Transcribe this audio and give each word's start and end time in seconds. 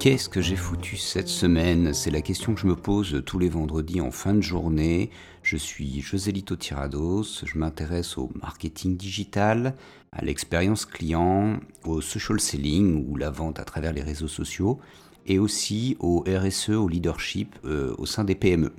Qu'est-ce 0.00 0.30
que 0.30 0.40
j'ai 0.40 0.56
foutu 0.56 0.96
cette 0.96 1.28
semaine? 1.28 1.92
C'est 1.92 2.10
la 2.10 2.22
question 2.22 2.54
que 2.54 2.60
je 2.62 2.66
me 2.66 2.74
pose 2.74 3.22
tous 3.26 3.38
les 3.38 3.50
vendredis 3.50 4.00
en 4.00 4.10
fin 4.10 4.32
de 4.32 4.40
journée. 4.40 5.10
Je 5.42 5.58
suis 5.58 6.00
Joselito 6.00 6.56
Tirados, 6.56 7.44
je 7.44 7.58
m'intéresse 7.58 8.16
au 8.16 8.30
marketing 8.40 8.96
digital, 8.96 9.76
à 10.10 10.24
l'expérience 10.24 10.86
client, 10.86 11.60
au 11.84 12.00
social 12.00 12.40
selling 12.40 13.06
ou 13.10 13.16
la 13.16 13.28
vente 13.28 13.60
à 13.60 13.64
travers 13.64 13.92
les 13.92 14.00
réseaux 14.00 14.26
sociaux, 14.26 14.80
et 15.26 15.38
aussi 15.38 15.98
au 16.00 16.24
RSE, 16.26 16.70
au 16.70 16.88
leadership 16.88 17.58
euh, 17.66 17.94
au 17.98 18.06
sein 18.06 18.24
des 18.24 18.34
PME. 18.34 18.72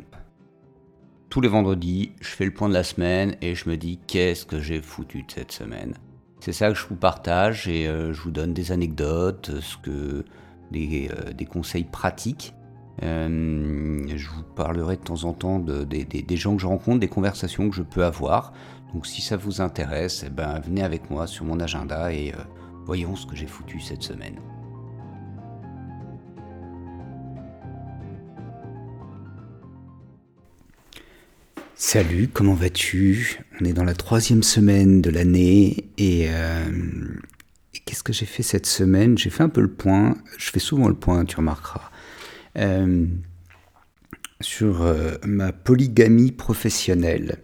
Tous 1.30 1.39
les 1.39 1.50
vendredis, 1.50 2.14
je 2.20 2.30
fais 2.30 2.46
le 2.46 2.54
point 2.54 2.68
de 2.68 2.73
la 2.73 2.84
semaine 2.84 3.38
et 3.41 3.54
je 3.54 3.70
me 3.70 3.78
dis 3.78 4.00
qu'est-ce 4.07 4.43
que 4.43 4.59
j'ai 4.59 4.82
foutu 4.82 5.21
de 5.21 5.32
cette 5.32 5.52
semaine? 5.52 5.93
C'est 6.42 6.52
ça 6.52 6.70
que 6.70 6.78
je 6.78 6.86
vous 6.86 6.96
partage 6.96 7.70
et 7.70 7.88
euh, 7.88 8.12
je 8.14 8.21
vous 8.21 8.32
donne 8.32 8.54
des 8.54 8.74
anecdotes, 8.74 9.52
ce 9.61 9.78
que 9.78 10.25
euh, 10.75 11.34
des, 11.34 11.46
conseils 11.46 11.84
pratiques. 11.84 12.54
Euh, 13.04 14.06
je 14.07 14.29
vous 14.29 14.43
parlerai 14.56 14.96
de 14.96 15.01
temps 15.01 15.24
en 15.24 15.34
temps 15.34 15.60
de, 15.60 15.84
des 15.84 16.38
gens 16.38 16.56
que 16.56 16.62
je 16.62 16.68
rencontre, 16.68 17.00
des 17.00 17.07
conversations 17.07 17.70
que 17.70 17.75
je 17.75 17.82
peux 17.82 18.06
avoir. 18.06 18.54
Donc 18.93 19.06
si 19.06 19.21
ça 19.21 19.38
vous 19.38 19.62
intéresse, 19.62 20.24
eh 20.25 20.29
ben, 20.29 20.60
venez 20.60 20.84
avec 20.84 21.10
moi 21.10 21.28
sur 21.28 21.46
mon 21.46 21.60
agenda 21.60 22.14
et 22.14 22.34
euh, 22.34 22.38
voyons 22.86 23.15
ce 23.15 23.26
que 23.26 23.36
j'ai 23.36 23.48
foutu 23.48 23.79
cette 23.79 24.04
semaine. 24.04 24.36
Salut, 31.84 32.28
comment 32.31 32.53
vas-tu? 32.53 33.40
On 33.59 33.66
est 33.66 33.73
dans 33.73 33.84
la 33.84 33.95
troisième 33.95 34.44
semaine 34.44 35.02
de 35.02 35.09
l'année 35.09 35.90
et, 35.98 36.30
qu'est-ce 37.86 38.04
que 38.04 38.14
j'ai 38.14 38.28
fait 38.28 38.44
cette 38.44 38.67
semaine? 38.67 39.17
J'ai 39.17 39.31
fait 39.31 39.42
un 39.42 39.50
peu 39.50 39.62
le 39.62 39.72
point. 39.72 40.16
Je 40.38 40.52
fais 40.52 40.59
souvent 40.59 40.88
le 40.88 40.94
point, 40.94 41.26
tu 41.26 41.38
remarqueras. 41.38 41.90
Euh, 42.60 43.08
sur 44.42 44.84
euh, 44.84 45.16
ma 45.26 45.52
polygamie 45.54 46.32
professionnelle. 46.32 47.40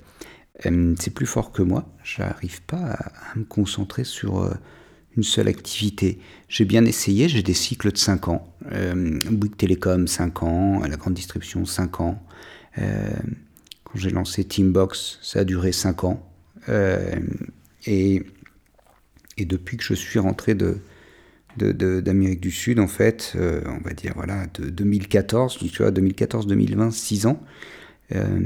Euh, 0.67 0.93
c'est 0.99 1.15
plus 1.15 1.25
fort 1.25 1.51
que 1.51 1.63
moi. 1.63 1.91
J'arrive 2.03 2.61
pas 2.61 2.91
à, 2.91 3.37
me 3.37 3.43
concentrer 3.43 4.03
sur 4.03 4.55
une 5.17 5.23
seule 5.23 5.47
activité. 5.47 6.19
J'ai 6.47 6.65
bien 6.65 6.85
essayé, 6.85 7.27
j'ai 7.27 7.41
des 7.41 7.55
cycles 7.55 7.91
de 7.91 7.97
5 7.97 8.27
ans. 8.27 8.55
Bouygues 8.61 9.57
Télécom, 9.57 10.07
5 10.07 10.43
ans. 10.43 10.81
La 10.87 10.95
grande 10.95 11.15
distribution, 11.15 11.65
5 11.65 12.01
ans. 12.01 12.23
Quand 13.87 13.97
j'ai 13.97 14.09
lancé 14.09 14.43
Teambox, 14.43 15.19
ça 15.21 15.39
a 15.39 15.43
duré 15.43 15.71
5 15.71 16.03
ans. 16.03 16.29
et 17.85 18.23
et 19.37 19.45
depuis 19.45 19.77
que 19.77 19.83
je 19.83 19.93
suis 19.93 20.19
rentré 20.19 20.55
de, 20.55 20.79
d'Amérique 21.57 22.41
du 22.41 22.51
Sud, 22.51 22.79
en 22.79 22.87
fait, 22.87 23.33
euh, 23.35 23.61
on 23.67 23.79
va 23.87 23.93
dire, 23.93 24.13
voilà, 24.15 24.47
de 24.55 24.69
2014, 24.69 25.57
tu 25.57 25.69
vois, 25.77 25.91
2014-2020, 25.91 26.91
6 26.91 27.27
ans, 27.27 27.41
euh, 28.15 28.39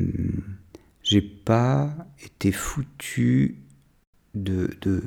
j'ai 1.03 1.21
pas 1.21 1.93
été 2.23 2.51
foutu 2.51 3.55
de, 4.35 4.69
de, 4.81 5.01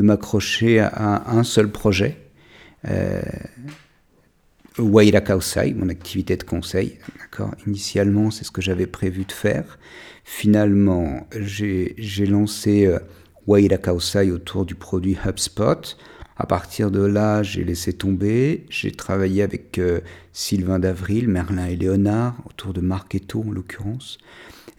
m'accrocher 0.00 0.78
à, 0.78 1.28
un 1.28 1.42
seul 1.42 1.72
projet. 1.72 2.16
Euh, 2.84 3.20
Waira 4.78 5.20
Kausai, 5.20 5.74
mon 5.74 5.88
activité 5.88 6.36
de 6.36 6.42
conseil. 6.42 6.98
D'accord 7.18 7.54
Initialement, 7.66 8.30
c'est 8.30 8.44
ce 8.44 8.50
que 8.50 8.62
j'avais 8.62 8.86
prévu 8.86 9.24
de 9.24 9.32
faire. 9.32 9.78
Finalement, 10.24 11.26
j'ai 11.32 12.26
lancé 12.26 12.86
euh, 12.86 12.98
Waira 13.46 13.78
Kausai 13.78 14.30
autour 14.30 14.64
du 14.64 14.74
produit 14.74 15.16
HubSpot. 15.24 15.96
À 16.38 16.46
partir 16.46 16.92
de 16.92 17.00
là, 17.00 17.42
j'ai 17.42 17.64
laissé 17.64 17.92
tomber. 17.92 18.64
J'ai 18.70 18.92
travaillé 18.92 19.42
avec 19.42 19.78
euh, 19.78 20.00
Sylvain 20.32 20.78
d'Avril, 20.78 21.26
Merlin 21.28 21.66
et 21.66 21.74
Léonard, 21.74 22.36
autour 22.46 22.72
de 22.72 22.80
Marketo 22.80 23.42
en 23.44 23.50
l'occurrence. 23.50 24.18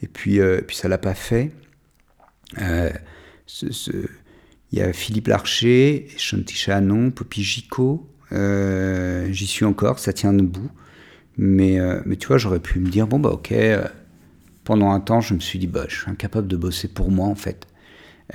Et 0.01 0.07
puis, 0.07 0.39
euh, 0.39 0.61
puis 0.65 0.77
ça 0.77 0.87
l'a 0.87 0.97
pas 0.97 1.13
fait. 1.13 1.51
Euh, 2.61 2.89
il 3.61 4.79
y 4.79 4.81
a 4.81 4.93
Philippe 4.93 5.27
Larcher, 5.27 6.07
Chanty 6.17 6.55
Chanon, 6.55 7.11
Poppy 7.11 7.43
Gico. 7.43 8.07
J'y 8.31 9.47
suis 9.47 9.65
encore, 9.65 9.99
ça 9.99 10.13
tient 10.13 10.33
debout. 10.33 10.69
Mais, 11.37 11.79
mais 12.05 12.17
tu 12.17 12.27
vois, 12.27 12.37
j'aurais 12.37 12.59
pu 12.59 12.79
me 12.79 12.89
dire, 12.89 13.07
bon 13.07 13.19
bah 13.19 13.29
ok, 13.29 13.53
pendant 14.63 14.91
un 14.91 14.99
temps, 14.99 15.21
je 15.21 15.33
me 15.33 15.39
suis 15.39 15.57
dit, 15.57 15.67
bah, 15.67 15.85
je 15.87 15.95
suis 15.95 16.11
incapable 16.11 16.47
de 16.47 16.57
bosser 16.57 16.87
pour 16.87 17.11
moi 17.11 17.27
en 17.27 17.35
fait. 17.35 17.65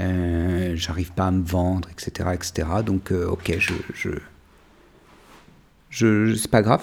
Euh, 0.00 0.72
j'arrive 0.74 1.12
pas 1.12 1.26
à 1.28 1.30
me 1.30 1.44
vendre, 1.44 1.88
etc. 1.90 2.30
etc. 2.32 2.68
Donc, 2.84 3.12
euh, 3.12 3.28
ok, 3.28 3.56
je, 3.58 4.08
je, 5.90 6.34
c'est 6.34 6.50
pas 6.50 6.62
grave. 6.62 6.82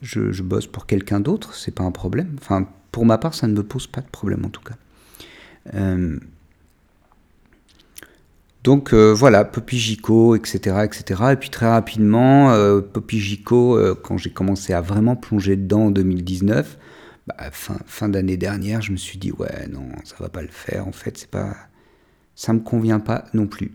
Je, 0.00 0.42
bosse 0.42 0.66
pour 0.66 0.86
quelqu'un 0.86 1.20
d'autre, 1.20 1.54
c'est 1.54 1.74
pas 1.74 1.84
un 1.84 1.90
problème. 1.90 2.36
Enfin, 2.40 2.66
pour 2.92 3.04
ma 3.04 3.18
part, 3.18 3.34
ça 3.34 3.46
ne 3.46 3.52
me 3.52 3.62
pose 3.62 3.86
pas 3.86 4.00
de 4.00 4.08
problème 4.08 4.44
en 4.44 4.48
tout 4.48 4.62
cas. 4.62 4.76
Euh, 5.74 6.18
donc 8.68 8.92
voilà, 8.92 9.46
Poppy 9.46 9.98
etc., 10.36 10.76
etc. 10.84 11.22
Et 11.32 11.36
puis 11.36 11.48
très 11.48 11.66
rapidement, 11.66 12.52
Poppy 12.92 13.18
Gico, 13.18 13.78
quand 14.02 14.18
j'ai 14.18 14.28
commencé 14.30 14.74
à 14.74 14.82
vraiment 14.82 15.16
plonger 15.16 15.56
dedans 15.56 15.86
en 15.86 15.90
2019, 15.90 16.76
bah, 17.26 17.34
fin, 17.50 17.78
fin 17.86 18.10
d'année 18.10 18.36
dernière, 18.36 18.82
je 18.82 18.92
me 18.92 18.98
suis 18.98 19.18
dit 19.18 19.32
ouais 19.32 19.68
non, 19.70 19.88
ça 20.04 20.16
va 20.20 20.28
pas 20.28 20.42
le 20.42 20.48
faire. 20.48 20.86
En 20.86 20.92
fait, 20.92 21.16
c'est 21.16 21.30
pas 21.30 21.54
ça 22.34 22.52
me 22.52 22.60
convient 22.60 23.00
pas 23.00 23.24
non 23.34 23.46
plus. 23.46 23.72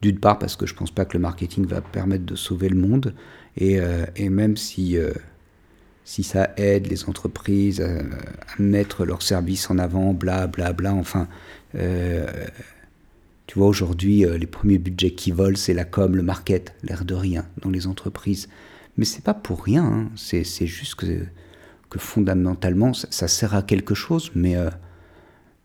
D'une 0.00 0.18
part 0.18 0.38
parce 0.38 0.56
que 0.56 0.66
je 0.66 0.74
pense 0.74 0.90
pas 0.90 1.04
que 1.04 1.12
le 1.12 1.20
marketing 1.20 1.66
va 1.66 1.80
permettre 1.80 2.24
de 2.24 2.36
sauver 2.36 2.68
le 2.68 2.76
monde 2.76 3.14
et, 3.56 3.80
euh, 3.80 4.06
même 4.18 4.56
si 4.56 4.96
euh, 4.96 5.12
si 6.04 6.22
ça 6.22 6.52
aide 6.56 6.86
les 6.88 7.04
entreprises 7.04 7.80
à, 7.80 8.02
mettre 8.58 9.04
leurs 9.04 9.22
services 9.22 9.70
en 9.70 9.78
avant, 9.78 10.14
bla 10.14 10.46
bla 10.46 10.72
bla, 10.72 10.94
enfin, 10.94 11.28
euh, 11.76 12.26
tu 13.46 13.58
vois 13.58 13.68
aujourd'hui 13.68 14.24
les 14.38 14.46
premiers 14.46 14.78
budgets 14.78 15.12
qui 15.12 15.30
volent 15.30 15.56
c'est 15.56 15.74
la 15.74 15.84
com, 15.84 16.16
le 16.16 16.22
market, 16.22 16.74
l'air 16.82 17.04
de 17.04 17.14
rien 17.14 17.46
dans 17.62 17.70
les 17.70 17.86
entreprises. 17.86 18.48
Mais 18.96 19.04
c'est 19.04 19.22
pas 19.22 19.34
pour 19.34 19.62
rien, 19.62 19.84
hein. 19.84 20.10
c'est 20.16 20.44
juste 20.66 20.94
que, 20.96 21.06
que 21.90 21.98
fondamentalement 21.98 22.92
ça, 22.92 23.28
sert 23.28 23.54
à 23.54 23.62
quelque 23.62 23.94
chose, 23.94 24.30
mais 24.34 24.56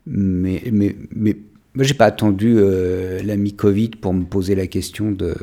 mais, 0.06 0.62
mais, 0.70 0.96
mais 1.14 1.36
moi, 1.74 1.84
j'ai 1.84 1.94
pas 1.94 2.06
attendu 2.06 2.56
euh, 2.58 3.22
la 3.22 3.36
mi-Covid 3.36 3.90
pour 4.00 4.12
me 4.12 4.24
poser 4.24 4.54
la 4.54 4.66
question 4.66 5.10
de, 5.10 5.34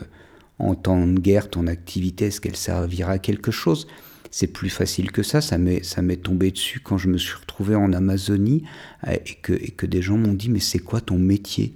en 0.59 0.75
temps 0.75 1.07
de 1.07 1.19
guerre, 1.19 1.49
ton 1.49 1.65
activité, 1.65 2.25
est-ce 2.25 2.39
qu'elle 2.39 2.55
servira 2.55 3.13
à 3.13 3.19
quelque 3.19 3.49
chose? 3.49 3.87
C'est 4.29 4.47
plus 4.47 4.69
facile 4.69 5.11
que 5.11 5.23
ça. 5.23 5.41
Ça 5.41 5.57
m'est, 5.57 6.21
tombé 6.21 6.51
dessus 6.51 6.81
quand 6.81 6.99
je 6.99 7.07
me 7.07 7.17
suis 7.17 7.35
retrouvé 7.35 7.73
en 7.73 7.93
Amazonie 7.93 8.63
euh, 9.07 9.15
et, 9.25 9.35
que, 9.41 9.53
et 9.53 9.71
que 9.71 9.87
des 9.87 10.03
gens 10.03 10.17
m'ont 10.17 10.33
dit 10.33 10.49
Mais 10.49 10.59
c'est 10.59 10.79
quoi 10.79 11.01
ton 11.01 11.17
métier? 11.17 11.73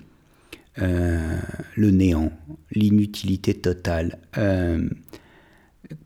Euh, 0.81 1.37
Le 1.75 1.91
néant, 1.91 2.31
l'inutilité 2.71 3.53
totale. 3.53 4.19
Euh, 4.37 4.89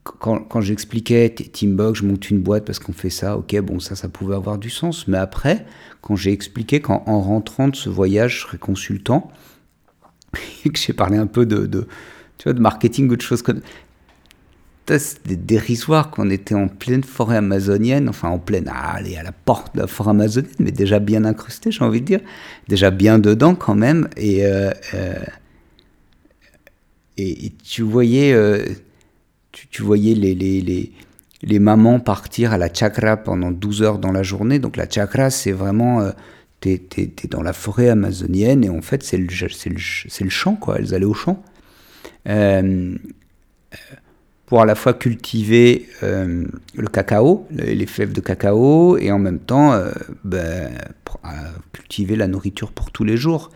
quand, 0.02 0.40
quand 0.40 0.60
j'expliquais 0.60 1.30
Teambox, 1.30 2.00
je 2.00 2.04
monte 2.04 2.30
une 2.30 2.40
boîte 2.40 2.64
parce 2.64 2.78
qu'on 2.78 2.92
fait 2.92 3.10
ça, 3.10 3.36
ok, 3.36 3.58
bon, 3.60 3.80
ça, 3.80 3.96
ça 3.96 4.08
pouvait 4.08 4.34
avoir 4.34 4.58
du 4.58 4.70
sens. 4.70 5.08
Mais 5.08 5.18
après, 5.18 5.66
quand 6.02 6.16
j'ai 6.16 6.32
expliqué 6.32 6.80
qu'en 6.80 6.98
rentrant 6.98 7.68
de 7.68 7.76
ce 7.76 7.88
voyage, 7.88 8.36
je 8.36 8.40
serais 8.42 8.58
consultant, 8.58 9.30
et 10.64 10.70
que 10.70 10.78
j'ai 10.78 10.92
parlé 10.92 11.16
un 11.16 11.26
peu 11.26 11.46
de, 11.46 11.66
de, 11.66 11.86
tu 12.36 12.44
vois, 12.44 12.52
de 12.52 12.60
marketing 12.60 13.10
ou 13.10 13.16
de 13.16 13.22
choses 13.22 13.42
comme 13.42 13.60
c'était 14.96 15.36
dérisoire 15.36 16.10
qu'on 16.10 16.30
était 16.30 16.54
en 16.54 16.68
pleine 16.68 17.04
forêt 17.04 17.36
amazonienne, 17.36 18.08
enfin 18.08 18.28
en 18.28 18.38
pleine, 18.38 18.70
allez, 18.72 19.16
à 19.16 19.22
la 19.22 19.32
porte 19.32 19.74
de 19.74 19.80
la 19.80 19.86
forêt 19.86 20.10
amazonienne, 20.10 20.50
mais 20.58 20.70
déjà 20.70 21.00
bien 21.00 21.24
incrusté, 21.24 21.70
j'ai 21.70 21.84
envie 21.84 22.00
de 22.00 22.06
dire, 22.06 22.20
déjà 22.68 22.90
bien 22.90 23.18
dedans 23.18 23.54
quand 23.54 23.74
même, 23.74 24.08
et, 24.16 24.46
euh, 24.46 24.70
euh, 24.94 25.16
tu 27.64 27.82
voyais, 27.82 28.32
euh, 28.32 28.64
tu, 29.52 29.82
voyais 29.82 30.14
les, 30.14 30.34
les, 30.34 30.60
les, 30.60 30.92
les, 31.42 31.58
mamans 31.58 32.00
partir 32.00 32.52
à 32.52 32.58
la 32.58 32.72
chakra 32.72 33.16
pendant 33.16 33.50
12 33.50 33.82
heures 33.82 33.98
dans 33.98 34.12
la 34.12 34.22
journée. 34.22 34.58
Donc 34.58 34.76
la 34.76 34.88
chakra, 34.88 35.30
c'est 35.30 35.52
vraiment... 35.52 36.00
Euh, 36.00 36.12
tu 36.60 36.70
es, 36.70 37.28
dans 37.28 37.42
la 37.42 37.52
forêt 37.52 37.88
amazonienne 37.88 38.64
et 38.64 38.68
en 38.68 38.82
fait, 38.82 39.02
c'est 39.02 39.16
le, 39.16 39.26
le, 39.26 40.24
le, 40.24 40.30
champ, 40.30 40.56
quoi. 40.56 40.78
Elles 40.78 40.94
allaient 40.94 41.04
au 41.04 41.14
champ. 41.14 41.42
Euh, 42.28 42.96
pour 44.48 44.60
à 44.62 44.66
la 44.66 44.74
fois 44.74 44.94
cultiver 44.94 45.88
euh, 46.02 46.44
le 46.74 46.88
cacao, 46.88 47.46
les 47.50 47.86
fèves 47.86 48.12
de 48.12 48.20
cacao, 48.20 48.96
et 48.96 49.12
en 49.12 49.18
même 49.18 49.38
temps 49.38 49.78
ben, 50.24 50.72
cultiver 51.72 52.16
la 52.16 52.28
nourriture 52.28 52.72
pour 52.72 52.90
tous 52.90 53.04
les 53.04 53.16
jours. 53.16 53.50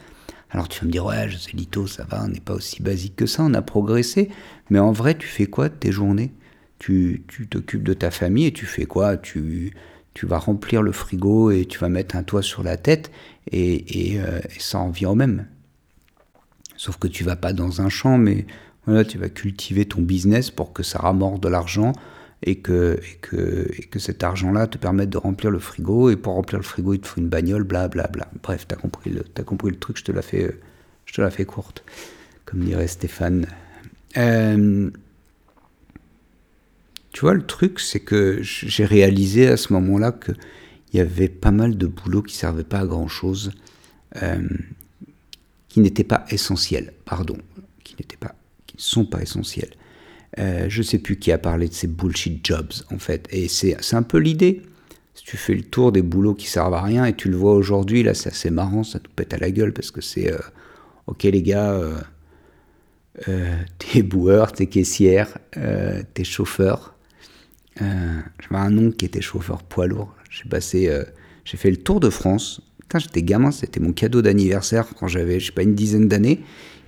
Alors 0.50 0.68
tu 0.68 0.80
vas 0.80 0.86
me 0.86 0.92
dire, 0.92 1.04
ouais, 1.06 1.30
je 1.30 1.38
sais, 1.38 1.52
Lito, 1.52 1.86
ça 1.86 2.04
va, 2.04 2.22
on 2.24 2.28
n'est 2.28 2.40
pas 2.40 2.52
aussi 2.52 2.82
basique 2.82 3.16
que 3.16 3.26
ça, 3.26 3.42
on 3.42 3.54
a 3.54 3.62
progressé. 3.62 4.28
Mais 4.68 4.78
en 4.78 4.92
vrai, 4.92 5.16
tu 5.16 5.26
fais 5.26 5.46
quoi 5.46 5.70
de 5.70 5.74
tes 5.74 5.92
journées? 5.92 6.32
Tu 6.78 7.24
t'occupes 7.48 7.84
de 7.84 7.94
ta 7.94 8.10
famille 8.10 8.46
et 8.46 8.52
tu 8.52 8.66
fais 8.66 8.84
quoi? 8.84 9.16
Tu, 9.16 9.72
tu 10.14 10.26
vas 10.26 10.38
remplir 10.38 10.82
le 10.82 10.92
frigo 10.92 11.50
et 11.50 11.64
tu 11.64 11.78
vas 11.78 11.88
mettre 11.88 12.16
un 12.16 12.22
toit 12.22 12.42
sur 12.42 12.62
la 12.62 12.76
tête 12.76 13.10
et, 13.50 14.12
et, 14.12 14.20
euh, 14.20 14.40
ça 14.58 14.78
en 14.78 14.90
vient 14.90 15.10
au 15.10 15.14
même. 15.14 15.46
Sauf 16.76 16.98
que 16.98 17.08
tu 17.08 17.24
vas 17.24 17.36
pas 17.36 17.52
dans 17.52 17.80
un 17.80 17.88
champ, 17.88 18.18
mais 18.18 18.46
Voilà, 18.86 19.04
tu 19.04 19.18
vas 19.18 19.28
cultiver 19.28 19.86
ton 19.86 20.02
business 20.02 20.50
pour 20.50 20.72
que 20.72 20.82
ça 20.82 20.98
ramorte 20.98 21.42
de 21.42 21.48
l'argent 21.48 21.92
et 22.42 22.56
que, 22.56 22.98
que, 23.20 23.68
que 23.90 23.98
cet 23.98 24.24
argent-là 24.24 24.66
te 24.66 24.78
permette 24.78 25.10
de 25.10 25.18
remplir 25.18 25.50
le 25.50 25.60
frigo. 25.60 26.10
Et 26.10 26.16
pour 26.16 26.34
remplir 26.34 26.58
le 26.58 26.64
frigo, 26.64 26.94
il 26.94 27.00
te 27.00 27.06
faut 27.06 27.20
une 27.20 27.28
bagnole, 27.28 27.62
blablabla. 27.62 28.08
Bla, 28.08 28.26
bla. 28.26 28.40
Bref, 28.42 28.66
tu 28.66 28.74
as, 28.74 28.78
compris 28.78 29.10
le, 29.10 29.24
as 29.36 29.42
compris 29.44 29.70
le 29.70 29.78
truc, 29.78 29.98
je 29.98 30.04
te 30.04 30.12
la 30.12 30.22
fais, 30.22 30.56
je 31.06 31.12
te 31.12 31.20
la 31.20 31.30
fais 31.30 31.44
courte, 31.44 31.84
comme 32.44 32.60
dirait 32.60 32.88
Stéphane. 32.88 33.46
Euh, 34.16 34.90
tu 37.12 37.20
vois, 37.20 37.34
le 37.34 37.46
truc, 37.46 37.78
c'est 37.78 38.00
que 38.00 38.38
j'ai 38.42 38.84
réalisé 38.84 39.46
à 39.46 39.56
ce 39.56 39.72
moment-là 39.74 40.12
qu'il 40.12 40.34
y 40.94 41.00
avait 41.00 41.28
pas 41.28 41.50
mal 41.50 41.76
de 41.76 41.86
boulot 41.86 42.22
qui 42.22 42.34
ne 42.34 42.38
servait 42.38 42.64
pas 42.64 42.80
à 42.80 42.86
grand-chose, 42.86 43.52
euh, 44.22 44.48
qui 45.68 45.80
n'étaient 45.80 46.04
pas 46.04 46.24
essentiels, 46.30 46.92
pardon, 47.04 47.36
qui 47.84 47.94
n'étaient 47.98 48.16
pas, 48.16 48.34
sont 48.76 49.04
pas 49.04 49.22
essentiels. 49.22 49.70
Euh, 50.38 50.66
je 50.68 50.82
sais 50.82 50.98
plus 50.98 51.16
qui 51.16 51.30
a 51.30 51.38
parlé 51.38 51.68
de 51.68 51.74
ces 51.74 51.86
bullshit 51.86 52.44
jobs, 52.44 52.72
en 52.90 52.98
fait. 52.98 53.28
Et 53.30 53.48
c'est 53.48 53.76
un 53.92 54.02
peu 54.02 54.18
l'idée. 54.18 54.62
Si 55.14 55.24
tu 55.24 55.36
fais 55.36 55.54
le 55.54 55.62
tour 55.62 55.92
des 55.92 56.00
boulots 56.00 56.34
qui 56.34 56.46
servent 56.46 56.74
à 56.74 56.80
rien, 56.80 57.04
et 57.04 57.14
tu 57.14 57.28
le 57.28 57.36
vois 57.36 57.54
aujourd'hui, 57.54 58.02
là, 58.02 58.14
c'est 58.14 58.30
assez 58.30 58.50
marrant, 58.50 58.82
ça 58.82 58.98
te 58.98 59.08
pète 59.08 59.34
à 59.34 59.38
la 59.38 59.50
gueule, 59.50 59.74
parce 59.74 59.90
que 59.90 60.00
c'est, 60.00 60.32
euh, 60.32 60.38
ok 61.06 61.24
les 61.24 61.42
gars, 61.42 61.72
euh, 61.72 61.98
euh 63.28 63.56
t'es 63.78 64.02
boueur, 64.02 64.52
t'es 64.52 64.66
caissière, 64.66 65.36
t'es 65.52 66.24
chauffeur. 66.24 66.94
J'avais 67.78 68.56
un 68.56 68.78
oncle 68.78 68.96
qui 68.96 69.04
était 69.04 69.20
chauffeur 69.20 69.62
poids 69.62 69.86
lourd. 69.86 70.14
J'ai 70.30 70.48
passé, 70.48 70.90
j'ai 71.44 71.56
fait 71.58 71.70
le 71.70 71.76
tour 71.76 72.00
de 72.00 72.08
France. 72.08 72.62
j'étais 72.96 73.22
gamin, 73.22 73.50
c'était 73.50 73.80
mon 73.80 73.92
cadeau 73.92 74.22
d'anniversaire 74.22 74.86
quand 74.98 75.08
j'avais, 75.08 75.40
je 75.40 75.46
sais 75.46 75.52
pas, 75.52 75.62
une 75.62 75.74
dizaine 75.74 76.08
d'années. 76.08 76.40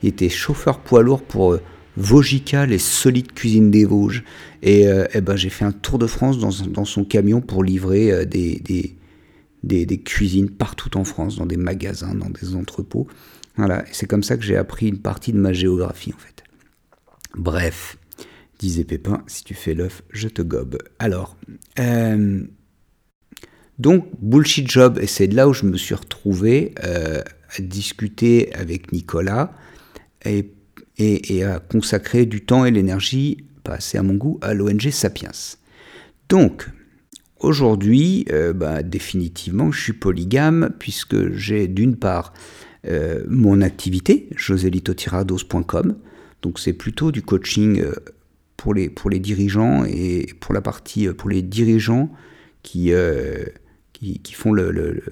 Il 0.03 0.09
était 0.09 0.31
chauffeur 0.31 0.81
poids 0.81 1.03
lourd 1.03 1.23
pour 1.23 1.59
Vogica, 1.97 2.67
les 2.67 2.79
solides 2.79 3.33
cuisines 3.33 3.71
des 3.71 3.85
Vosges. 3.85 4.25
Et, 4.63 4.89
euh, 4.89 5.07
eh 5.15 5.21
ben, 5.21 5.37
j'ai 5.37 5.51
fait 5.51 5.65
un 5.65 5.73
tour 5.73 5.99
de 5.99 6.07
France 6.07 6.39
dans, 6.39 6.85
son 6.85 7.05
camion 7.05 7.41
pour 7.41 7.63
livrer 7.63 8.13
euh, 8.13 8.25
des, 8.25 8.61
des, 9.63 9.87
des, 9.87 9.99
cuisines 9.99 10.51
partout 10.51 10.97
en 10.97 11.05
France, 11.05 11.37
dans 11.37 11.47
des 11.47 11.57
magasins, 11.57 12.15
dans 12.15 12.31
des 12.31 12.57
entrepôts. 12.57 13.07
Voilà, 13.57 13.85
c'est 13.93 14.07
comme 14.07 14.23
ça 14.23 14.37
que 14.37 14.43
j'ai 14.43 14.57
appris 14.57 14.89
une 14.89 14.99
partie 14.99 15.33
de 15.33 15.39
ma 15.39 15.53
géographie 15.53 16.13
en 16.13 16.19
fait. 16.19 16.43
Bref, 17.37 17.97
disait 18.59 18.85
Pépin, 18.85 19.23
si 19.27 19.45
tu 19.45 19.55
fais 19.55 19.75
l'œuf, 19.75 20.03
je 20.11 20.29
te 20.29 20.43
gobe. 20.43 20.79
Alors, 20.99 21.37
euh, 21.79 22.45
donc, 23.79 24.09
bullshit 24.21 24.69
job, 24.71 24.99
et 25.01 25.07
c'est 25.07 25.27
là 25.27 25.49
où 25.49 25.53
je 25.53 25.67
me 25.67 25.77
suis 25.77 25.95
retrouvé 25.95 26.75
à 26.81 27.61
discuter 27.61 28.53
avec 28.55 28.93
Nicolas. 28.93 29.53
Et 30.25 30.54
et, 30.99 31.45
à 31.45 31.59
consacrer 31.59 32.27
du 32.27 32.45
temps 32.45 32.65
et 32.65 32.71
l'énergie, 32.71 33.45
pas 33.63 33.75
assez 33.75 33.99
à 33.99 34.03
mon 34.03 34.15
goût, 34.15 34.39
à 34.43 34.55
l'ONG 34.55 34.91
Sapiens. 34.91 35.31
Donc, 36.29 36.69
aujourd'hui, 37.41 38.27
euh, 38.31 38.53
bah, 38.53 38.83
définitivement, 38.83 39.73
je 39.73 39.81
suis 39.81 39.93
polygame 39.93 40.71
puisque 40.79 41.33
j'ai 41.33 41.69
d'une 41.69 41.97
part 41.97 42.33
euh, 42.87 43.25
mon 43.29 43.61
activité, 43.61 44.29
joselitotirados.com, 44.37 45.97
donc 46.43 46.59
c'est 46.59 46.75
plutôt 46.75 47.11
du 47.11 47.23
coaching 47.23 47.81
euh, 47.81 47.95
pour, 48.57 48.75
les, 48.75 48.89
pour 48.89 49.11
les 49.11 49.19
dirigeants 49.19 49.85
et 49.85 50.27
pour 50.41 50.55
la 50.55 50.61
partie 50.61 51.09
pour 51.09 51.31
les 51.31 51.43
dirigeants 51.43 52.11
qui, 52.63 52.93
qui, 53.93 54.33
font 54.33 54.53
le, 54.53 54.71
le, 54.71 55.03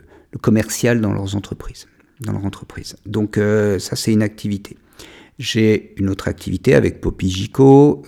commercial 0.40 1.00
dans 1.02 1.12
leurs 1.12 1.36
entreprises. 1.36 1.86
Dans 2.20 2.32
leur 2.32 2.46
entreprise. 2.46 2.96
Donc 3.04 3.36
ça 3.36 3.96
c'est 3.96 4.12
une 4.12 4.22
activité. 4.22 4.76
J'ai 5.38 5.94
une 5.96 6.10
autre 6.10 6.28
activité 6.28 6.74
avec 6.74 7.00
Popigico, 7.00 8.02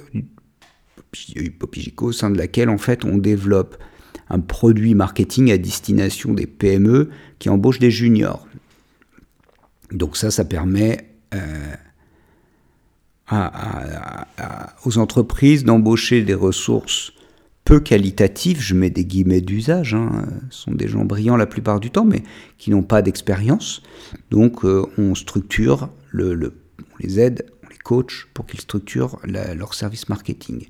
Popigico, 1.58 2.06
au 2.06 2.12
sein 2.12 2.30
de 2.30 2.38
laquelle 2.38 2.68
en 2.68 2.78
fait 2.78 3.04
on 3.04 3.18
développe 3.18 3.76
un 4.30 4.40
produit 4.40 4.94
marketing 4.94 5.50
à 5.50 5.58
destination 5.58 6.32
des 6.32 6.46
PME 6.46 7.10
qui 7.38 7.48
embauchent 7.48 7.78
des 7.78 7.90
juniors. 7.90 8.46
Donc 9.92 10.16
ça, 10.16 10.30
ça 10.30 10.44
permet 10.44 11.14
euh, 11.34 11.74
aux 14.84 14.98
entreprises 14.98 15.64
d'embaucher 15.64 16.22
des 16.22 16.34
ressources 16.34 17.12
peu 17.64 17.80
qualitatives, 17.80 18.60
je 18.60 18.74
mets 18.74 18.90
des 18.90 19.06
guillemets 19.06 19.40
d'usage, 19.40 19.94
hein, 19.94 20.26
sont 20.50 20.72
des 20.72 20.86
gens 20.86 21.04
brillants 21.04 21.36
la 21.36 21.46
plupart 21.46 21.80
du 21.80 21.90
temps, 21.90 22.04
mais 22.04 22.22
qui 22.58 22.70
n'ont 22.70 22.82
pas 22.82 23.00
d'expérience. 23.00 23.82
Donc 24.30 24.64
euh, 24.64 24.84
on 24.98 25.14
structure 25.14 25.88
le, 26.10 26.34
le 26.34 26.52
on 26.80 27.02
les 27.02 27.20
aide, 27.20 27.46
on 27.64 27.68
les 27.68 27.76
coach 27.76 28.28
pour 28.34 28.46
qu'ils 28.46 28.60
structurent 28.60 29.18
leur 29.24 29.74
service 29.74 30.08
marketing. 30.08 30.66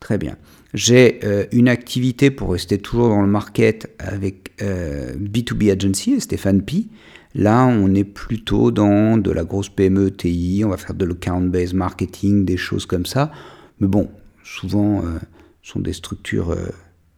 Très 0.00 0.18
bien. 0.18 0.36
J'ai 0.74 1.20
euh, 1.24 1.46
une 1.52 1.68
activité 1.68 2.30
pour 2.30 2.52
rester 2.52 2.78
toujours 2.78 3.08
dans 3.08 3.22
le 3.22 3.28
market 3.28 3.94
avec 3.98 4.52
B2B 4.60 5.68
euh, 5.68 5.72
Agency, 5.72 6.20
Stéphane 6.20 6.62
Pi. 6.62 6.90
Là, 7.34 7.66
on 7.66 7.94
est 7.94 8.04
plutôt 8.04 8.70
dans 8.70 9.18
de 9.18 9.30
la 9.30 9.44
grosse 9.44 9.68
PME 9.68 10.10
TI, 10.10 10.62
on 10.64 10.70
va 10.70 10.76
faire 10.76 10.94
de 10.94 11.04
l'account-based 11.04 11.74
marketing, 11.74 12.44
des 12.44 12.56
choses 12.56 12.86
comme 12.86 13.06
ça. 13.06 13.30
Mais 13.80 13.88
bon, 13.88 14.10
souvent, 14.42 15.00
euh, 15.04 15.18
sont 15.62 15.80
des 15.80 15.92
structures, 15.92 16.56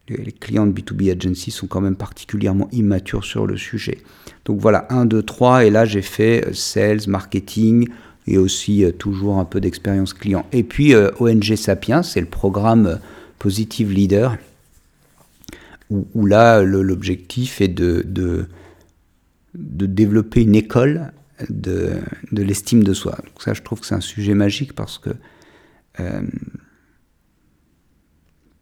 les 0.08 0.32
clients 0.32 0.66
de 0.66 0.72
B2B 0.72 1.14
Agency 1.14 1.50
sont 1.50 1.66
quand 1.66 1.82
même 1.82 1.96
particulièrement 1.96 2.68
immatures 2.72 3.24
sur 3.24 3.46
le 3.46 3.56
sujet. 3.58 3.98
Donc 4.46 4.58
voilà, 4.58 4.86
1, 4.90 5.04
2, 5.04 5.22
3, 5.22 5.66
et 5.66 5.70
là 5.70 5.84
j'ai 5.84 6.00
fait 6.00 6.48
sales, 6.54 7.00
marketing, 7.08 7.88
et 8.28 8.36
aussi 8.36 8.84
euh, 8.84 8.92
toujours 8.92 9.38
un 9.38 9.44
peu 9.44 9.60
d'expérience 9.60 10.12
client. 10.12 10.46
Et 10.52 10.62
puis 10.62 10.94
euh, 10.94 11.10
ONG 11.18 11.56
Sapiens, 11.56 12.02
c'est 12.02 12.20
le 12.20 12.26
programme 12.26 12.86
euh, 12.86 12.96
Positive 13.38 13.90
Leader, 13.90 14.36
où, 15.90 16.26
là 16.26 16.62
l'objectif 16.62 17.62
est 17.62 17.68
de, 17.68 18.04
de, 18.04 18.46
développer 19.54 20.42
une 20.42 20.54
école 20.54 21.12
de, 21.48 21.92
de 22.30 22.42
l'estime 22.42 22.84
de 22.84 22.92
soi. 22.92 23.12
Donc 23.24 23.40
ça, 23.40 23.54
je 23.54 23.62
trouve 23.62 23.80
que 23.80 23.86
c'est 23.86 23.94
un 23.94 24.02
sujet 24.02 24.34
magique 24.34 24.74
parce 24.74 24.98
que 24.98 25.10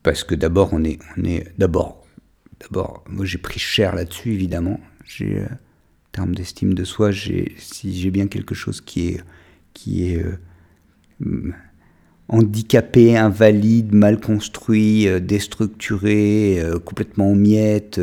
parce 0.02 0.24
que 0.24 0.34
d'abord 0.34 0.70
on 0.72 0.84
est 0.84 0.98
on 1.18 1.24
est 1.24 1.52
d'abord 1.58 2.06
d'abord 2.60 3.04
moi 3.08 3.26
j'ai 3.26 3.38
pris 3.38 3.58
cher 3.58 3.94
là-dessus 3.94 4.32
évidemment. 4.32 4.78
J'ai 5.04 5.42
en 5.42 6.10
termes 6.12 6.34
d'estime 6.34 6.74
de 6.74 6.84
soi, 6.84 7.10
j'ai 7.10 7.54
si 7.58 7.98
j'ai 7.98 8.10
bien 8.10 8.28
quelque 8.28 8.54
chose 8.54 8.80
qui 8.80 9.08
est 9.08 9.20
qui 9.76 10.10
est 10.10 10.24
euh, 11.24 11.52
handicapé, 12.28 13.16
invalide, 13.16 13.94
mal 13.94 14.18
construit, 14.18 15.06
euh, 15.06 15.20
déstructuré, 15.20 16.58
euh, 16.58 16.78
complètement 16.80 17.30
en 17.30 17.34
miettes, 17.36 18.00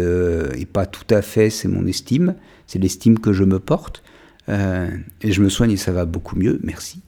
et 0.56 0.65
pas 0.65 0.86
tout 0.86 1.13
à 1.13 1.22
fait, 1.22 1.50
c'est 1.50 1.68
mon 1.68 1.86
estime, 1.86 2.36
c'est 2.68 2.80
l'estime 2.80 3.20
que 3.20 3.34
je 3.34 3.44
me 3.44 3.60
porte. 3.60 4.03
et 4.48 5.32
je 5.32 5.42
me 5.42 5.50
soigne 5.50 5.72
et 5.72 5.77
ça 5.77 5.92
va 5.92 6.06
beaucoup 6.06 6.36
mieux, 6.38 6.60
merci. 6.63 7.01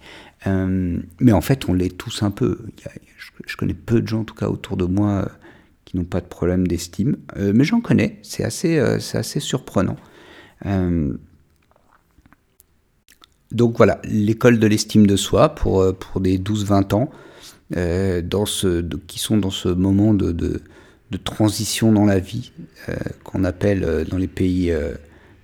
mais 0.46 1.32
en 1.32 1.42
fait, 1.42 1.70
on 1.70 1.74
l'est 1.74 1.96
tous 1.96 2.24
un 2.24 2.32
peu. 2.32 2.60
je, 3.46 3.58
connais 3.58 3.74
peu 3.74 4.02
de 4.02 4.08
gens, 4.08 4.22
en 4.22 4.24
tout 4.26 4.36
cas 4.36 4.48
autour 4.48 4.78
de 4.78 4.86
moi, 4.86 5.30
qui 5.86 5.98
n'ont 5.98 6.06
pas 6.06 6.22
de 6.22 6.28
problème 6.28 6.66
d'estime. 6.68 7.18
mais 7.38 7.64
j'en 7.64 7.82
connais, 7.82 8.20
c'est 8.24 8.44
assez, 8.44 8.82
c'est 9.00 9.18
assez 9.18 9.40
surprenant. 9.40 9.98
Donc 13.52 13.78
voilà, 13.78 14.02
l'école 14.04 14.60
de 14.60 14.68
l'estime 14.68 15.06
de 15.08 15.16
soi 15.16 15.50
pour, 15.50 15.82
euh, 15.82 15.94
pour 15.94 16.22
des 16.22 16.38
12-20 16.38 16.94
ans, 16.94 17.10
euh, 17.76 18.22
dans 18.22 18.46
ce, 18.46 18.82
qui 19.08 19.20
sont 19.20 19.38
dans 19.38 19.52
ce 19.52 19.70
moment 19.70 20.14
de, 20.14 20.32
de, 20.32 20.62
transition 21.24 21.94
dans 21.94 22.04
la 22.04 22.20
vie, 22.20 22.52
euh, 22.90 22.96
qu'on 23.24 23.46
appelle 23.46 24.06
dans 24.10 24.18
les 24.18 24.28
pays, 24.28 24.74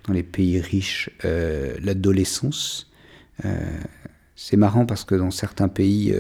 dans 0.06 0.12
les 0.12 0.24
pays 0.24 0.60
riches 0.60 1.10
l'adolescence. 1.24 2.92
c'est 4.36 4.58
marrant 4.58 4.86
parce 4.86 5.06
que 5.06 5.16
dans 5.16 5.32
certains 5.32 5.70
pays, 5.70 6.14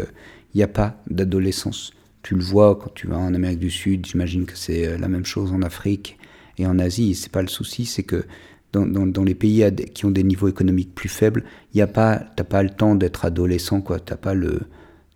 il 0.53 0.57
n'y 0.57 0.63
a 0.63 0.69
pas 0.69 1.03
d'adolescence. 1.09 1.91
Tu 2.23 2.35
le 2.35 2.41
vois 2.41 2.77
quand 2.77 2.93
tu 2.93 3.07
vas 3.07 3.17
en 3.17 3.33
Amérique 3.33 3.59
du 3.59 3.69
Sud, 3.69 4.05
j'imagine 4.05 4.45
que 4.45 4.55
c'est 4.55 4.97
la 4.97 5.09
même 5.09 5.25
chose 5.25 5.51
en 5.51 5.61
Afrique 5.63 6.17
et 6.57 6.65
en 6.65 6.79
Asie. 6.79 7.13
C'est 7.13 7.31
pas 7.31 7.41
le 7.41 7.49
souci, 7.49 7.85
c'est 7.85 8.03
que 8.03 8.23
dans, 8.73 9.23
les 9.23 9.35
pays 9.35 9.65
qui 9.93 10.05
ont 10.05 10.11
des 10.11 10.23
niveaux 10.23 10.47
économiques 10.47 10.95
plus 10.95 11.09
faibles, 11.09 11.43
il 11.73 11.77
y 11.77 11.81
a 11.81 11.87
pas, 11.87 12.23
t'as 12.35 12.43
pas 12.43 12.63
le 12.63 12.69
temps 12.69 12.95
d'être 12.95 13.25
adolescent, 13.25 13.81
quoi. 13.81 13.99
T'as 13.99 14.15
pas 14.15 14.33
le, 14.33 14.61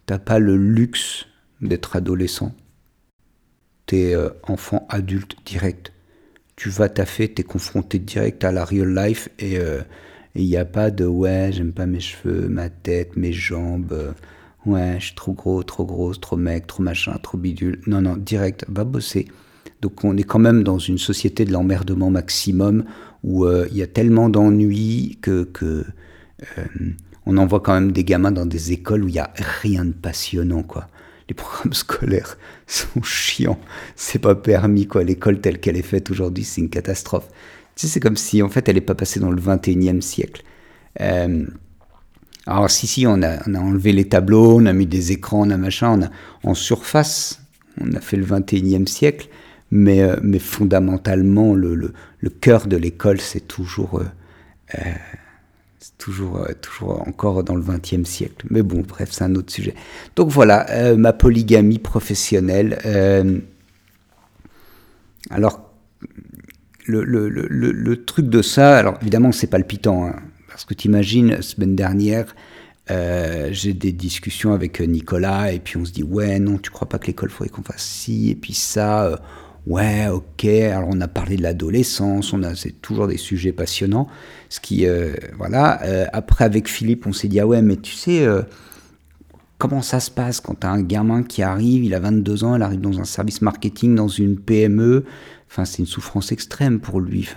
pas 0.06 0.40
le 0.40 0.58
luxe 0.58 1.26
d'être 1.62 1.96
adolescent. 1.96 2.54
T'es 3.86 4.10
es 4.10 4.16
euh, 4.16 4.30
enfant 4.44 4.86
adulte 4.90 5.36
direct. 5.46 5.92
Tu 6.56 6.70
vas 6.70 6.90
taffer, 6.90 7.34
t'es 7.34 7.44
confronté 7.44 8.00
direct 8.00 8.44
à 8.44 8.52
la 8.52 8.66
real 8.66 8.94
life 8.96 9.30
et 9.40 9.60
euh, 9.60 9.82
il 10.36 10.46
n'y 10.46 10.58
a 10.58 10.66
pas 10.66 10.90
de 10.92 11.06
ouais, 11.06 11.52
j'aime 11.52 11.72
pas 11.72 11.86
mes 11.86 12.00
cheveux, 12.00 12.48
ma 12.48 12.70
tête, 12.70 13.16
mes 13.16 13.34
jambes. 13.34 13.92
Euh, 13.92 14.12
ouais, 14.66 14.96
je 15.00 15.08
suis 15.08 15.16
trop 15.16 15.34
gros, 15.34 15.64
trop 15.64 15.86
grosse, 15.86 16.20
trop 16.20 16.38
mec, 16.38 16.68
trop 16.68 16.84
machin, 16.84 17.18
trop 17.22 17.38
bidule. 17.38 17.80
Non, 17.88 18.02
non, 18.02 18.18
direct, 18.18 18.66
va 18.68 18.84
bosser. 18.84 19.28
Donc 19.82 20.04
on 20.04 20.18
est 20.18 20.24
quand 20.24 20.40
même 20.40 20.64
dans 20.64 20.80
une 20.80 20.98
société 20.98 21.46
de 21.46 21.52
l'emmerdement 21.52 22.10
maximum 22.10 22.86
où 23.26 23.46
euh, 23.46 23.68
il 23.72 23.78
y 23.78 23.82
a 23.82 23.88
tellement 23.88 24.30
d'ennuis 24.30 25.18
que, 25.22 25.44
que 25.44 25.84
euh, 26.58 27.38
envoie 27.38 27.60
quand 27.60 27.74
même 27.74 27.92
des 27.92 28.04
gamins 28.04 28.32
dans 28.32 28.46
des 28.46 28.72
écoles 28.72 29.04
où 29.04 29.08
il 29.08 29.14
n'y 29.14 29.20
a 29.20 29.34
rien 29.62 29.84
de 29.84 29.92
passionnant, 29.92 30.64
quoi. 30.64 30.88
Les 31.28 31.34
programmes 31.34 31.74
scolaires 31.74 32.38
sont 32.68 33.02
chiants. 33.02 33.60
C'est 33.96 34.20
pas 34.20 34.36
permis, 34.36 34.86
quoi. 34.86 35.04
L'école 35.04 35.42
telle 35.42 35.60
qu'elle 35.60 35.76
est 35.76 35.82
faite 35.82 36.12
aujourd'hui, 36.12 36.44
c'est 36.44 36.62
une 36.62 36.70
catastrophe. 36.70 37.28
Tu 37.76 37.88
sais, 37.88 37.94
c'est 37.94 38.00
comme 38.00 38.16
si, 38.16 38.44
en 38.44 38.50
fait, 38.50 38.70
elle 38.70 38.76
n'est 38.76 38.82
pas 38.82 38.96
passée 38.96 39.20
dans 39.20 39.32
le 39.32 39.42
21e 39.42 40.02
siècle. 40.02 40.44
Euh, 41.02 41.46
alors, 42.46 42.70
si, 42.70 42.86
si, 42.86 43.08
on 43.08 43.24
a, 43.24 43.40
on 43.50 43.56
a 43.56 43.60
enlevé 43.60 43.92
les 43.92 44.08
tableaux, 44.08 44.60
on 44.60 44.68
a 44.68 44.74
mis 44.74 44.86
des 44.86 45.12
écrans, 45.12 45.48
on 45.48 45.50
a 45.50 45.58
machin, 45.58 46.00
on 46.00 46.04
a, 46.04 46.10
en 46.44 46.54
surface, 46.54 47.42
on 47.82 47.92
a 47.94 48.00
fait 48.02 48.18
le 48.18 48.26
21e 48.26 48.86
siècle, 48.86 49.30
mais, 49.76 50.02
euh, 50.02 50.16
mais 50.24 50.40
fondamentalement, 50.40 51.54
le, 51.54 51.76
le, 51.76 52.30
cœur 52.30 52.68
de 52.68 52.78
l'école, 52.78 53.20
c'est 53.20 53.46
toujours, 53.46 54.00
euh, 54.00 54.06
euh, 54.76 54.94
toujours, 55.98 56.48
toujours 56.62 57.06
encore 57.08 57.44
dans 57.44 57.56
le 57.56 57.62
20e 57.62 58.06
siècle. 58.06 58.48
Mais 58.50 58.62
bon, 58.62 58.84
bref, 58.88 59.10
c'est 59.12 59.26
un 59.26 59.36
autre 59.36 59.52
sujet. 59.52 59.76
Donc 60.16 60.30
voilà, 60.30 60.96
ma 60.96 61.12
polygamie 61.12 61.80
professionnelle. 61.80 62.80
alors, 65.30 65.74
le, 66.88 67.04
le, 67.04 68.06
truc 68.06 68.30
de 68.30 68.42
ça, 68.42 68.78
alors 68.78 68.98
évidemment, 69.02 69.32
c'est 69.32 69.48
palpitant, 69.48 70.06
hein, 70.06 70.16
parce 70.48 70.64
que 70.64 70.74
tu 70.74 70.88
imagines, 70.88 71.42
semaine 71.42 71.76
dernière, 71.76 72.34
euh, 72.92 73.50
j'ai 73.52 73.74
des 73.74 73.92
discussions 73.92 74.54
avec 74.54 74.80
Nicolas, 74.80 75.52
et 75.52 75.60
puis 75.60 75.78
on 75.78 75.86
se 75.86 75.92
dit, 75.92 76.04
ouais, 76.04 76.40
non, 76.40 76.58
tu 76.60 76.70
crois 76.70 76.88
pas 76.88 77.00
que 77.00 77.08
l'école 77.08 77.30
faudrait 77.30 77.50
qu'on 77.50 77.64
fasse 77.64 77.84
ci, 77.84 78.30
et 78.30 78.36
puis 78.36 78.54
ça, 78.54 79.06
euh, 79.06 79.18
ouais, 79.68 80.08
ok, 80.08 80.46
alors 80.46 80.90
on 80.92 81.02
a 81.02 81.08
parlé 81.08 81.38
de 81.38 81.42
l'adolescence, 81.44 82.34
on 82.34 82.44
a, 82.44 82.56
c'est 82.56 82.82
toujours 82.82 83.08
des 83.08 83.18
sujets 83.18 83.52
passionnants, 83.52 84.08
ce 84.50 84.60
qui, 84.60 84.86
euh, 84.86 85.14
voilà, 85.38 85.82
après 86.14 86.46
avec 86.46 86.68
Philippe, 86.68 87.08
on 87.08 87.14
s'est 87.14 87.28
dit, 87.28 87.40
ah 87.40 87.48
ouais, 87.48 87.62
mais 87.62 87.78
tu 87.78 87.94
sais, 87.94 88.26
comment 89.58 89.82
ça 89.82 90.00
se 90.00 90.12
passe 90.12 90.40
quand 90.40 90.60
tu 90.60 90.68
as 90.68 90.72
un 90.72 90.82
gamin 90.82 91.24
qui 91.24 91.42
arrive, 91.42 91.84
il 91.84 91.94
a 91.94 92.00
22 92.00 92.44
ans, 92.44 92.56
il 92.56 92.62
arrive 92.62 92.82
dans 92.82 93.00
un 93.00 93.06
service 93.06 93.42
marketing, 93.42 93.96
dans 93.96 94.08
une 94.08 94.38
PME, 94.40 95.06
enfin, 95.50 95.66
c'est 95.66 95.80
une 95.80 95.86
souffrance 95.86 96.32
extrême 96.32 96.80
pour 96.80 97.00
lui, 97.00 97.28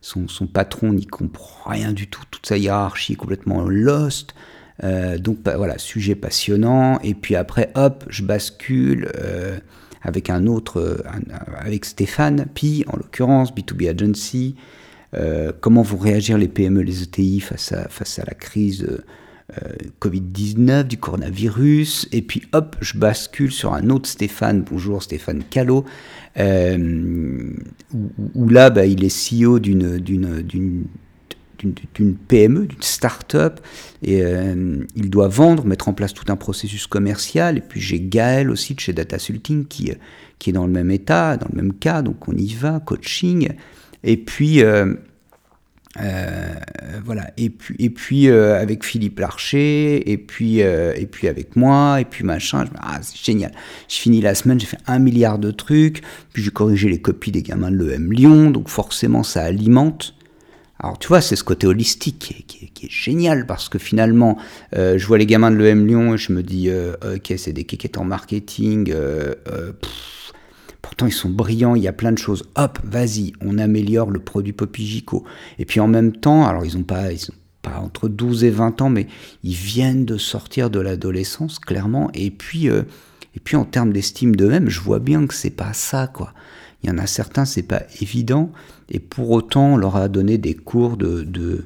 son, 0.00 0.26
patron 0.46 0.92
n'y 0.92 1.06
comprend 1.06 1.70
rien 1.70 1.92
du 1.92 2.08
tout, 2.08 2.22
toute 2.30 2.46
sa 2.46 2.56
hiérarchie 2.56 3.12
est 3.12 3.16
complètement 3.16 3.62
lost, 3.62 4.34
euh, 4.82 5.18
donc 5.18 5.42
bah, 5.42 5.56
voilà, 5.56 5.78
sujet 5.78 6.14
passionnant. 6.14 6.98
Et 7.00 7.14
puis 7.14 7.36
après, 7.36 7.70
hop, 7.74 8.04
je 8.08 8.22
bascule 8.22 9.10
euh, 9.16 9.58
avec 10.02 10.30
un 10.30 10.46
autre, 10.46 10.80
euh, 10.80 11.02
avec 11.58 11.84
Stéphane 11.84 12.46
Pi, 12.54 12.84
en 12.88 12.96
l'occurrence, 12.96 13.54
B2B 13.54 13.90
Agency. 13.90 14.56
comment 15.60 15.82
vont 15.82 15.98
réagir 15.98 16.38
les 16.38 16.48
PME, 16.48 16.80
les 16.82 17.02
ETI 17.02 17.40
face 17.40 17.72
à, 17.72 18.24
la 18.24 18.34
crise 18.34 18.86
Covid-19, 20.00 20.84
du 20.84 20.98
coronavirus? 20.98 22.08
Et 22.12 22.22
puis 22.22 22.42
hop, 22.52 22.76
je 22.80 22.96
bascule 22.96 23.50
sur 23.50 23.74
un 23.74 23.90
autre 23.90 24.08
Stéphane. 24.08 24.62
Bonjour 24.62 25.02
Stéphane 25.02 25.42
Callot. 25.50 25.84
où, 26.36 26.40
là, 28.48 28.70
bah, 28.70 28.86
il 28.86 29.02
est 29.04 29.10
CEO 29.10 29.58
d'une 29.58 30.44
d'une 31.60 32.14
PME, 32.14 32.66
d'une 32.66 32.82
start-up, 32.82 33.60
et 34.02 34.22
euh, 34.22 34.84
il 34.96 35.10
doit 35.10 35.28
vendre, 35.28 35.64
mettre 35.66 35.88
en 35.88 35.92
place 35.92 36.14
tout 36.14 36.30
un 36.32 36.36
processus 36.36 36.86
commercial. 36.86 37.58
Et 37.58 37.60
puis 37.60 37.80
j'ai 37.80 38.00
Gaël 38.00 38.50
aussi 38.50 38.74
de 38.74 38.80
chez 38.80 38.92
Data 38.92 39.18
qui, 39.18 39.92
qui 40.38 40.50
est 40.50 40.52
dans 40.52 40.66
le 40.66 40.72
même 40.72 40.90
état, 40.90 41.36
dans 41.36 41.48
le 41.52 41.62
même 41.62 41.74
cas, 41.74 42.02
donc 42.02 42.28
on 42.28 42.32
y 42.32 42.54
va, 42.54 42.80
coaching. 42.80 43.50
Et 44.02 44.16
puis, 44.16 44.62
euh, 44.62 44.94
euh, 46.00 46.54
voilà, 47.04 47.30
et 47.36 47.50
puis, 47.50 47.74
et 47.78 47.90
puis 47.90 48.28
avec 48.28 48.84
Philippe 48.84 49.18
Larcher, 49.18 50.10
et 50.10 50.16
puis, 50.16 50.60
et 50.60 51.08
puis 51.10 51.28
avec 51.28 51.56
moi, 51.56 52.00
et 52.00 52.04
puis 52.04 52.24
machin, 52.24 52.64
ah, 52.80 53.00
c'est 53.02 53.22
génial. 53.22 53.52
Je 53.88 53.96
finis 53.96 54.20
la 54.20 54.34
semaine, 54.34 54.58
j'ai 54.58 54.66
fait 54.66 54.78
un 54.86 54.98
milliard 54.98 55.38
de 55.38 55.50
trucs, 55.50 56.02
puis 56.32 56.42
j'ai 56.42 56.50
corrigé 56.50 56.88
les 56.88 57.00
copies 57.00 57.32
des 57.32 57.42
gamins 57.42 57.70
de 57.70 57.76
l'EM 57.76 58.12
Lyon, 58.12 58.50
donc 58.50 58.68
forcément 58.68 59.22
ça 59.22 59.42
alimente 59.42 60.14
alors 60.82 60.98
tu 60.98 61.08
vois, 61.08 61.20
c'est 61.20 61.36
ce 61.36 61.44
côté 61.44 61.66
holistique 61.66 62.44
qui 62.46 62.64
est, 62.86 62.90
génial 62.90 63.46
parce 63.46 63.68
que 63.68 63.78
finalement, 63.78 64.38
euh, 64.74 64.96
je 64.96 65.06
vois 65.06 65.18
les 65.18 65.26
gamins 65.26 65.50
de 65.50 65.56
l'EM 65.56 65.86
Lyon 65.86 66.14
et 66.14 66.18
je 66.18 66.32
me 66.32 66.42
dis, 66.42 66.70
euh, 66.70 66.94
ok, 67.04 67.34
c'est 67.36 67.52
des 67.52 67.64
kékés 67.64 67.90
en 67.98 68.04
marketing, 68.04 68.90
euh, 68.90 69.34
pourtant 70.80 71.06
ils 71.06 71.12
sont 71.12 71.28
brillants, 71.28 71.74
il 71.74 71.82
y 71.82 71.88
a 71.88 71.92
plein 71.92 72.12
de 72.12 72.18
choses. 72.18 72.44
Hop, 72.56 72.78
vas-y, 72.82 73.34
on 73.42 73.58
améliore 73.58 74.10
le 74.10 74.20
produit 74.20 74.54
Popigico. 74.54 75.24
Et 75.58 75.66
puis 75.66 75.80
en 75.80 75.88
même 75.88 76.12
temps, 76.12 76.46
alors 76.46 76.64
ils 76.64 76.78
n'ont 76.78 76.84
pas, 76.84 77.10
entre 77.76 78.08
12 78.08 78.44
et 78.44 78.50
20 78.50 78.80
ans, 78.80 78.88
mais 78.88 79.06
ils 79.44 79.54
viennent 79.54 80.06
de 80.06 80.16
sortir 80.16 80.70
de 80.70 80.80
l'adolescence, 80.80 81.58
clairement. 81.58 82.10
Et 82.14 82.30
puis, 82.30 82.68
et 82.68 83.40
puis 83.44 83.56
en 83.56 83.66
termes 83.66 83.92
d'estime 83.92 84.34
d'eux-mêmes, 84.34 84.70
je 84.70 84.80
vois 84.80 84.98
bien 84.98 85.26
que 85.26 85.34
c'est 85.34 85.50
pas 85.50 85.74
ça, 85.74 86.06
quoi. 86.06 86.32
Il 86.82 86.88
y 86.88 86.92
en 86.92 86.98
a 86.98 87.06
certains, 87.06 87.44
c'est 87.44 87.62
pas 87.62 87.82
évident, 88.00 88.50
et 88.88 88.98
pour 88.98 89.30
autant, 89.30 89.74
on 89.74 89.76
leur 89.76 89.96
a 89.96 90.08
donné 90.08 90.38
des 90.38 90.54
cours 90.54 90.96
de, 90.96 91.22
de, 91.22 91.64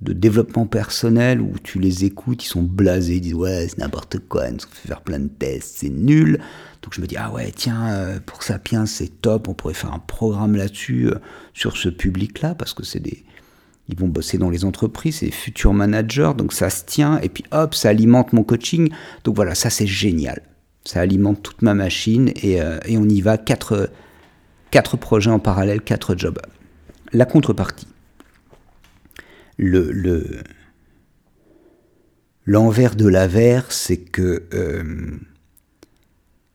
développement 0.00 0.66
personnel 0.66 1.40
où 1.40 1.54
tu 1.62 1.78
les 1.78 2.04
écoutes, 2.04 2.44
ils 2.44 2.48
sont 2.48 2.62
blasés, 2.62 3.16
ils 3.16 3.20
disent 3.20 3.34
ouais, 3.34 3.66
c'est 3.68 3.78
n'importe 3.78 4.18
quoi, 4.18 4.48
ils 4.48 4.54
ont 4.54 4.58
fait 4.70 4.88
faire 4.88 5.00
plein 5.00 5.18
de 5.18 5.28
tests, 5.28 5.76
c'est 5.78 5.88
nul. 5.88 6.40
Donc 6.82 6.92
je 6.94 7.00
me 7.00 7.06
dis, 7.06 7.16
ah 7.16 7.32
ouais, 7.32 7.50
tiens, 7.54 7.86
euh, 7.86 8.20
pour 8.24 8.42
Sapiens, 8.42 8.84
c'est 8.84 9.22
top, 9.22 9.48
on 9.48 9.54
pourrait 9.54 9.72
faire 9.72 9.94
un 9.94 9.98
programme 9.98 10.56
là-dessus, 10.56 11.08
euh, 11.08 11.14
sur 11.54 11.78
ce 11.78 11.88
public-là, 11.88 12.54
parce 12.54 12.74
que 12.74 12.84
c'est 12.84 13.00
des. 13.00 13.24
Ils 13.88 13.98
vont 13.98 14.08
bosser 14.08 14.38
dans 14.38 14.50
les 14.50 14.64
entreprises, 14.64 15.16
c'est 15.16 15.30
futurs 15.30 15.74
managers, 15.74 16.32
donc 16.36 16.54
ça 16.54 16.70
se 16.70 16.84
tient, 16.84 17.18
et 17.20 17.28
puis 17.28 17.44
hop, 17.50 17.74
ça 17.74 17.90
alimente 17.90 18.32
mon 18.32 18.42
coaching. 18.42 18.90
Donc 19.24 19.36
voilà, 19.36 19.54
ça 19.54 19.68
c'est 19.68 19.86
génial. 19.86 20.42
Ça 20.86 21.00
alimente 21.00 21.42
toute 21.42 21.62
ma 21.62 21.74
machine, 21.74 22.30
et, 22.42 22.60
euh, 22.60 22.78
et 22.86 22.96
on 22.98 23.08
y 23.08 23.20
va, 23.20 23.36
quatre, 23.38 23.90
quatre 24.74 24.96
projets 24.96 25.30
en 25.30 25.38
parallèle, 25.38 25.82
quatre 25.82 26.16
jobs 26.16 26.40
la 27.12 27.26
contrepartie. 27.26 27.86
Le, 29.56 30.42
l'envers 32.44 32.96
de 32.96 33.06
l'avers, 33.06 33.70
c'est 33.70 33.98
que 33.98 34.42
euh, 34.52 35.16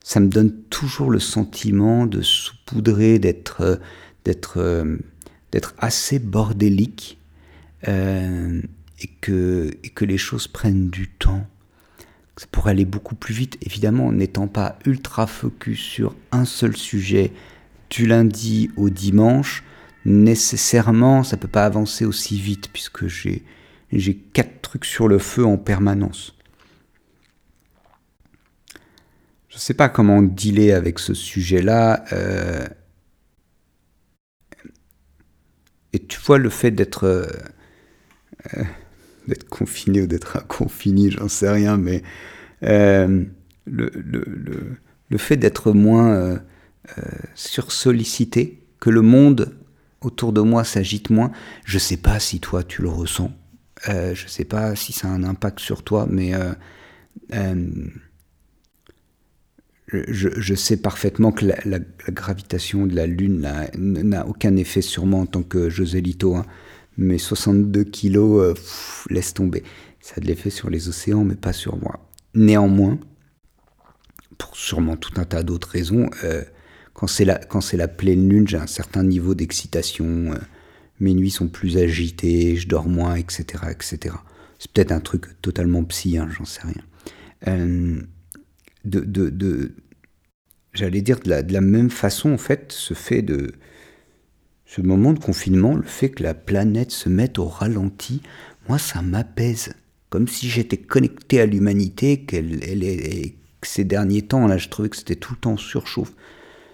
ça 0.03 0.19
me 0.19 0.27
donne 0.27 0.51
toujours 0.63 1.09
le 1.09 1.19
sentiment 1.19 2.07
de 2.07 2.21
saupoudrer, 2.21 3.19
d'être, 3.19 3.79
euh, 4.57 4.97
assez 5.77 6.19
bordélique 6.19 7.21
euh, 7.88 8.61
et, 8.99 9.07
que, 9.21 9.71
et 9.81 9.89
que 9.91 10.03
les 10.03 10.17
choses 10.17 10.49
prennent 10.49 10.89
du 10.89 11.07
temps. 11.07 11.47
Ça 12.35 12.47
pourrait 12.51 12.71
aller 12.71 12.83
beaucoup 12.83 13.15
plus 13.15 13.33
vite, 13.33 13.57
évidemment, 13.65 14.07
en 14.07 14.11
n'étant 14.11 14.49
pas 14.49 14.77
ultra 14.85 15.25
focus 15.25 15.79
sur 15.79 16.15
un 16.33 16.43
seul 16.43 16.75
sujet 16.75 17.31
du 17.89 18.05
lundi 18.05 18.72
au 18.77 18.89
dimanche 18.89 19.63
nécessairement, 20.05 21.24
ça 21.24 21.38
peut 21.38 21.48
pas 21.48 21.65
avancer 21.65 22.05
aussi 22.05 22.39
vite 22.39 22.69
puisque 22.72 23.08
j'ai 23.08 23.43
j'ai 23.91 24.15
quatre 24.15 24.62
trucs 24.62 24.86
sur 24.86 25.08
le 25.08 25.17
feu 25.17 25.43
en 25.46 25.58
permanence. 25.58 26.36
Je 29.48 29.58
sais 29.58 29.74
pas 29.74 29.89
comment 29.89 30.22
dealer 30.22 30.74
avec 30.74 31.00
ce 31.00 31.15
sujet-là. 31.15 32.05
Euh, 32.13 32.67
et 35.91 36.00
tu 36.00 36.19
vois 36.19 36.38
le 36.38 36.51
fait 36.51 36.69
d'être 36.69 37.05
euh, 37.05 37.25
euh, 38.53 38.63
d'être 39.27 39.50
confiné 39.50 40.03
ou 40.03 40.08
d'être 40.08 40.38
inconfiné, 40.38 41.10
j'en 41.10 41.27
sais 41.27 41.50
rien, 41.50 41.77
mais 41.77 42.03
le, 42.62 43.31
fait 45.17 45.38
d'être 45.38 45.72
moins 45.72 46.39
sursollicité, 47.36 48.63
que 48.79 48.89
le 48.89 49.01
monde 49.01 49.55
autour 50.01 50.34
de 50.34 50.41
moi 50.41 50.63
s'agite 50.63 51.10
moins. 51.10 51.31
Je 51.65 51.77
sais 51.77 51.98
pas 51.98 52.19
si 52.19 52.39
toi 52.39 52.63
tu 52.63 52.81
le 52.81 52.89
ressens. 52.89 53.31
Euh, 53.88 54.13
je 54.13 54.27
sais 54.27 54.46
pas 54.46 54.75
si 54.75 54.91
ça 54.91 55.08
a 55.08 55.12
un 55.12 55.24
impact 55.24 55.60
sur 55.60 55.84
toi, 55.84 56.08
mais 56.10 56.34
euh, 56.34 56.53
euh, 57.34 57.88
je, 59.91 60.53
sais 60.55 60.77
parfaitement 60.77 61.31
que 61.31 61.46
la, 61.46 61.79
gravitation 62.10 62.86
de 62.86 62.96
la 62.96 63.08
Lune 63.08 63.48
n'a 63.77 64.27
aucun 64.27 64.55
effet 64.55 64.81
sur 64.81 65.05
moi 65.05 65.22
en 65.22 65.25
tant 65.25 65.43
que 65.43 65.69
José 65.69 66.01
Lito. 66.01 66.36
Hein. 66.36 66.46
Mais 66.98 67.17
62 67.17 67.86
kilos, 67.86 68.58
laisse 69.10 69.34
tomber. 69.34 69.63
Ça 70.01 70.15
a 70.17 70.19
de 70.19 70.27
l'effet 70.27 70.50
sur 70.50 70.69
les 70.69 70.89
océans, 70.89 71.24
mais 71.24 71.36
pas 71.36 71.53
sur 71.53 71.77
moi. 71.77 72.05
Néanmoins, 72.36 73.00
pour 74.38 74.55
sûrement 74.55 74.98
tout 74.98 75.13
un 75.15 75.24
tas 75.24 75.43
d'autres 75.43 75.69
raisons, 75.69 76.10
quand 76.99 77.07
c'est 77.61 77.77
la, 77.77 77.87
pleine 77.87 78.27
lune, 78.27 78.45
j'ai 78.45 78.57
un 78.57 78.67
certain 78.67 79.03
niveau 79.03 79.33
d'excitation. 79.33 80.33
Euh, 80.33 80.37
mes 80.99 81.13
nuits 81.13 81.31
sont 81.31 81.47
plus 81.47 81.77
agitées, 81.77 82.57
je 82.57 82.67
dors 82.67 82.89
moins, 82.89 83.15
etc. 83.15 83.45
etc. 83.71 84.15
C'est 84.57 84.69
peut-être 84.71 84.91
un 84.91 84.99
truc 84.99 85.41
totalement 85.41 85.81
psy, 85.85 86.17
hein, 86.17 86.27
j'en 86.29 86.43
sais 86.43 86.61
rien. 86.61 86.83
Euh, 87.47 88.01
de, 88.83 89.71
J'allais 90.73 91.01
dire 91.01 91.21
de 91.21 91.29
la, 91.29 91.61
même 91.61 91.89
façon, 91.89 92.33
en 92.33 92.37
fait, 92.37 92.73
ce 92.73 92.93
fait 92.93 93.21
de. 93.21 93.53
Ce 94.65 94.81
moment 94.81 95.13
de 95.13 95.19
confinement, 95.19 95.75
le 95.75 95.81
fait 95.83 96.09
que 96.09 96.21
la 96.21 96.35
planète 96.35 96.91
se 96.91 97.09
mette 97.09 97.39
au 97.39 97.45
ralenti, 97.45 98.21
moi, 98.67 98.77
ça 98.77 99.01
m'apaise. 99.01 99.73
comme 100.09 100.27
si 100.27 100.47
j'étais 100.49 100.77
connecté 100.77 101.39
à 101.39 101.45
l'humanité, 101.45 102.21
qu'elle 102.25 102.59
que 102.59 103.67
ces 103.67 103.83
derniers 103.83 104.21
temps, 104.21 104.47
là, 104.47 104.57
je 104.57 104.69
trouvais 104.69 104.89
que 104.89 104.97
c'était 104.97 105.15
tout 105.15 105.33
le 105.33 105.39
temps 105.39 105.57
surchauffe. 105.57 106.13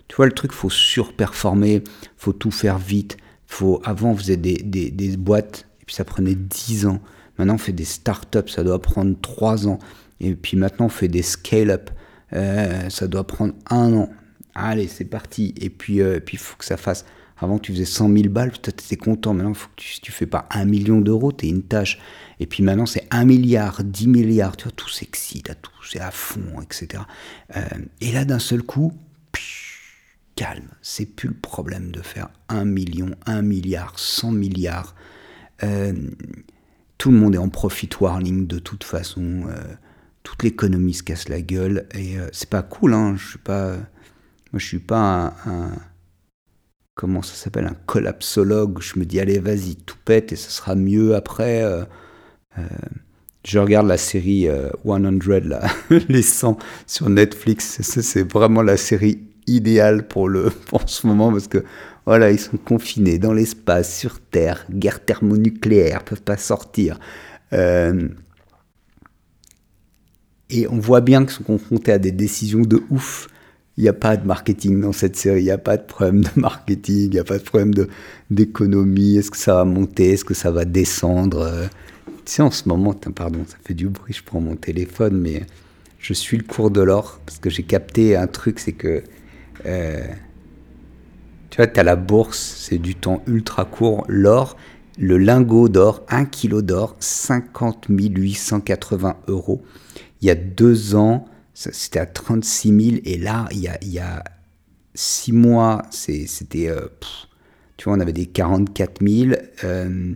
Tu 0.07 0.15
vois, 0.15 0.25
le 0.25 0.31
truc, 0.31 0.51
faut 0.51 0.69
surperformer, 0.69 1.83
faut 2.17 2.33
tout 2.33 2.51
faire 2.51 2.77
vite. 2.77 3.17
Faut, 3.47 3.81
avant, 3.83 4.11
on 4.11 4.17
faisait 4.17 4.37
des, 4.37 5.17
boîtes, 5.17 5.67
et 5.81 5.85
puis 5.85 5.95
ça 5.95 6.03
prenait 6.03 6.35
10 6.35 6.87
ans. 6.87 7.01
Maintenant, 7.37 7.55
on 7.55 7.59
fait 7.59 7.73
des 7.73 7.85
startups, 7.85 8.47
ça 8.47 8.63
doit 8.63 8.81
prendre 8.81 9.15
3 9.21 9.67
ans. 9.67 9.79
Et 10.19 10.35
puis 10.35 10.57
maintenant, 10.57 10.85
on 10.85 10.89
fait 10.89 11.07
des 11.07 11.21
scale-up, 11.21 11.89
euh, 12.33 12.89
ça 12.89 13.07
doit 13.07 13.25
prendre 13.25 13.53
un 13.69 13.93
an. 13.93 14.09
Allez, 14.53 14.87
c'est 14.87 15.05
parti. 15.05 15.53
Et 15.59 15.69
puis, 15.69 16.01
euh, 16.01 16.19
il 16.31 16.39
faut 16.39 16.55
que 16.57 16.65
ça 16.65 16.77
fasse. 16.77 17.05
Avant, 17.37 17.59
tu 17.59 17.73
faisais 17.73 17.85
100 17.85 18.13
000 18.13 18.29
balles, 18.29 18.53
tu 18.61 18.69
étais 18.69 18.95
content. 18.95 19.33
Maintenant, 19.33 19.53
faut 19.53 19.67
que 19.75 19.81
tu, 19.81 19.99
tu 19.99 20.11
fais 20.11 20.25
pas 20.25 20.47
un 20.51 20.63
million 20.63 21.01
d'euros, 21.01 21.33
tu 21.33 21.47
es 21.47 21.49
une 21.49 21.63
tâche. 21.63 21.99
Et 22.39 22.45
puis 22.45 22.63
maintenant, 22.63 22.85
c'est 22.85 23.07
un 23.11 23.25
milliard, 23.25 23.83
10 23.83 24.07
milliards, 24.07 24.57
tu 24.57 24.63
vois, 24.63 24.73
tout 24.73 24.89
s'excite, 24.89 25.51
tout, 25.61 25.71
c'est 25.89 25.99
à 25.99 26.11
fond, 26.11 26.61
etc. 26.61 27.03
Euh, 27.55 27.61
et 28.01 28.11
là, 28.11 28.25
d'un 28.25 28.39
seul 28.39 28.63
coup, 28.63 28.93
calme, 30.35 30.69
c'est 30.81 31.05
plus 31.05 31.29
le 31.29 31.35
problème 31.35 31.91
de 31.91 32.01
faire 32.01 32.29
un 32.49 32.65
million, 32.65 33.11
un 33.25 33.41
milliard, 33.41 33.97
100 33.97 34.31
milliards. 34.31 34.95
Euh, 35.63 35.93
tout 36.97 37.11
le 37.11 37.17
monde 37.17 37.35
est 37.35 37.39
en 37.39 37.49
profit 37.49 37.89
warning 37.99 38.47
de 38.47 38.59
toute 38.59 38.83
façon. 38.83 39.43
Euh, 39.47 39.55
toute 40.23 40.43
l'économie 40.43 40.93
se 40.93 41.03
casse 41.03 41.29
la 41.29 41.41
gueule 41.41 41.87
et 41.93 42.15
c'est 42.31 42.49
pas 42.49 42.63
cool. 42.63 42.93
Hein, 42.93 43.15
je 43.15 43.27
suis 43.27 43.37
pas, 43.37 43.75
moi, 43.75 44.59
je 44.59 44.65
suis 44.65 44.79
pas 44.79 45.35
un, 45.45 45.71
comment 46.95 47.21
ça 47.21 47.35
s'appelle, 47.35 47.67
un 47.67 47.77
collapsologue. 47.85 48.81
Je 48.81 48.97
me 48.97 49.05
dis 49.05 49.19
allez, 49.19 49.37
vas-y, 49.37 49.75
tout 49.75 49.97
pète 50.03 50.31
et 50.31 50.35
ce 50.35 50.49
sera 50.49 50.75
mieux 50.75 51.15
après. 51.15 51.63
Euh, 52.57 52.63
je 53.45 53.59
regarde 53.59 53.87
la 53.87 53.97
série 53.97 54.47
100, 54.83 55.03
euh, 55.05 55.39
là, 55.41 55.61
les 56.09 56.21
100 56.21 56.57
sur 56.87 57.09
Netflix. 57.09 57.81
C'est 57.81 58.31
vraiment 58.31 58.61
la 58.61 58.77
série 58.77 59.27
idéale 59.47 60.07
pour 60.07 60.29
le 60.29 60.51
en 60.71 60.85
ce 60.85 61.07
moment 61.07 61.31
parce 61.31 61.47
que 61.47 61.63
voilà, 62.05 62.31
ils 62.31 62.39
sont 62.39 62.57
confinés 62.57 63.17
dans 63.17 63.33
l'espace, 63.33 63.97
sur 63.97 64.19
Terre, 64.19 64.65
guerre 64.69 65.03
thermonucléaire, 65.03 66.03
peuvent 66.03 66.21
pas 66.21 66.37
sortir. 66.37 66.99
Euh, 67.53 68.07
et 70.51 70.67
on 70.67 70.77
voit 70.77 71.01
bien 71.01 71.21
qu'ils 71.25 71.33
sont 71.33 71.43
confrontés 71.43 71.91
à 71.91 71.97
des 71.97 72.11
décisions 72.11 72.61
de 72.61 72.83
ouf. 72.91 73.27
Il 73.77 73.81
n'y 73.81 73.89
a 73.89 73.93
pas 73.93 74.15
de 74.17 74.25
marketing 74.25 74.79
dans 74.81 74.93
cette 74.93 75.15
série, 75.15 75.41
il 75.41 75.45
n'y 75.45 75.51
a 75.51 75.57
pas 75.57 75.77
de 75.77 75.83
problème 75.83 76.21
de 76.21 76.29
marketing, 76.35 77.05
il 77.05 77.09
n'y 77.09 77.19
a 77.19 77.23
pas 77.23 77.39
de 77.39 77.43
problème 77.43 77.73
d'économie. 78.29 79.17
Est-ce 79.17 79.31
que 79.31 79.37
ça 79.37 79.55
va 79.55 79.65
monter? 79.65 80.11
Est-ce 80.11 80.23
que 80.23 80.35
ça 80.35 80.51
va 80.51 80.63
descendre? 80.63 81.67
Tu 82.25 82.33
sais, 82.33 82.41
en 82.43 82.51
ce 82.51 82.69
moment, 82.69 82.93
pardon, 82.93 83.43
ça 83.47 83.57
fait 83.65 83.73
du 83.73 83.89
bruit, 83.89 84.13
je 84.13 84.23
prends 84.23 84.39
mon 84.39 84.55
téléphone, 84.55 85.19
mais 85.19 85.43
je 85.99 86.13
suis 86.13 86.37
le 86.37 86.43
cours 86.43 86.71
de 86.71 86.81
l'or 86.81 87.19
parce 87.25 87.39
que 87.39 87.49
j'ai 87.49 87.63
capté 87.63 88.15
un 88.15 88.27
truc, 88.27 88.59
c'est 88.59 88.73
que. 88.73 89.03
Euh, 89.65 90.07
tu 91.49 91.57
vois, 91.57 91.67
tu 91.67 91.79
as 91.79 91.83
la 91.83 91.95
bourse, 91.95 92.55
c'est 92.59 92.77
du 92.77 92.95
temps 92.95 93.21
ultra 93.27 93.65
court. 93.65 94.03
L'or, 94.07 94.57
le 94.97 95.17
lingot 95.17 95.69
d'or, 95.69 96.03
1 96.09 96.25
kilo 96.25 96.61
d'or, 96.61 96.95
50 96.99 97.87
880 97.89 99.17
euros. 99.27 99.63
Il 100.21 100.27
y 100.27 100.31
a 100.31 100.35
deux 100.35 100.95
ans, 100.95 101.25
c'était 101.53 101.99
à 101.99 102.05
36 102.05 102.91
000. 102.91 103.01
Et 103.05 103.17
là, 103.17 103.47
il 103.51 103.59
y 103.59 103.67
a, 103.67 103.77
il 103.81 104.01
six 104.93 105.33
mois, 105.33 105.83
c'était. 105.91 106.69
Euh, 106.69 106.87
tu 107.77 107.85
vois, 107.85 107.97
on 107.97 107.99
avait 107.99 108.13
des 108.13 108.25
44 108.25 109.05
000. 109.05 109.31
Euh, 109.63 110.13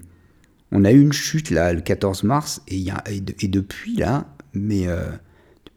on 0.71 0.85
a 0.85 0.91
eu 0.91 1.01
une 1.01 1.13
chute 1.13 1.49
là 1.49 1.73
le 1.73 1.81
14 1.81 2.23
mars 2.23 2.61
et, 2.67 2.77
y 2.77 3.49
depuis 3.49 3.97
là, 3.97 4.27
mais 4.53 4.87
euh, 4.87 5.09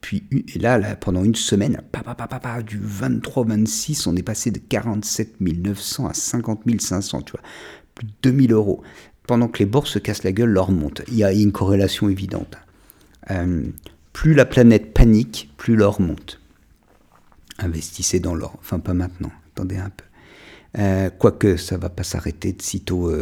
depuis 0.03 0.25
et 0.55 0.59
là, 0.59 0.97
pendant 0.97 1.25
une 1.25 1.35
semaine, 1.35 1.81
du 2.67 2.81
23 2.83 3.47
26, 3.47 4.07
on 4.07 4.17
est 4.17 4.23
passé 4.23 4.51
de 4.51 4.59
47 4.59 5.41
900 5.41 6.07
à 6.07 6.15
50 6.15 6.81
500, 6.81 7.23
tu 7.23 7.33
vois, 7.33 7.41
plus 7.95 8.07
de 8.07 8.13
2000 8.23 8.53
euros. 8.53 8.83
Pendant 9.27 9.49
que 9.49 9.61
les 9.61 9.67
bourses 9.67 9.93
se 9.93 9.99
cassent 9.99 10.25
la 10.25 10.33
gueule, 10.33 10.51
l'or 10.51 10.73
monte. 10.73 11.03
Il 11.09 11.15
y 11.15 11.25
a 11.25 11.33
une 11.33 11.53
corrélation 11.53 12.09
évidente. 12.09 12.57
Euh, 13.31 13.65
plus 14.13 14.35
la 14.35 14.45
planète 14.45 14.93
panique, 14.93 15.53
plus 15.57 15.77
l'or 15.77 16.01
monte. 16.01 16.41
Investissez 17.59 18.19
dans 18.19 18.35
l'or. 18.35 18.57
Enfin, 18.59 18.81
pas 18.81 18.95
maintenant. 18.95 19.31
Attendez 19.53 19.77
un 19.77 19.91
peu. 19.91 20.05
Euh, 20.79 21.11
quoique 21.11 21.57
ça 21.57 21.77
va 21.77 21.89
pas 21.89 22.03
s'arrêter 22.03 22.53
de 22.53 22.63
sitôt 22.63 23.13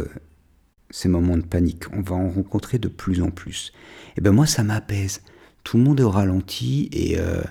ces 0.89 1.07
moments 1.07 1.37
de 1.37 1.43
panique. 1.43 1.83
On 1.93 2.01
va 2.01 2.15
en 2.15 2.29
rencontrer 2.29 2.79
de 2.79 2.87
plus 2.87 3.21
en 3.21 3.29
plus. 3.29 3.71
Et 4.17 4.21
ben 4.21 4.31
moi, 4.31 4.47
ça 4.47 4.63
m'apaise. 4.63 5.21
Tout 5.63 5.77
le 5.77 5.83
monde 5.83 5.99
est 5.99 6.03
ralenti 6.03 6.89
et, 6.91 7.19
euh, 7.19 7.41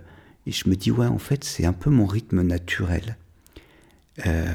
je 0.47 0.69
me 0.69 0.75
dis, 0.75 0.91
ouais, 0.91 1.07
en 1.07 1.19
fait, 1.19 1.45
c'est 1.45 1.65
un 1.65 1.73
peu 1.73 1.91
mon 1.91 2.07
rythme 2.07 2.43
naturel. 2.43 3.17
Euh, 4.27 4.53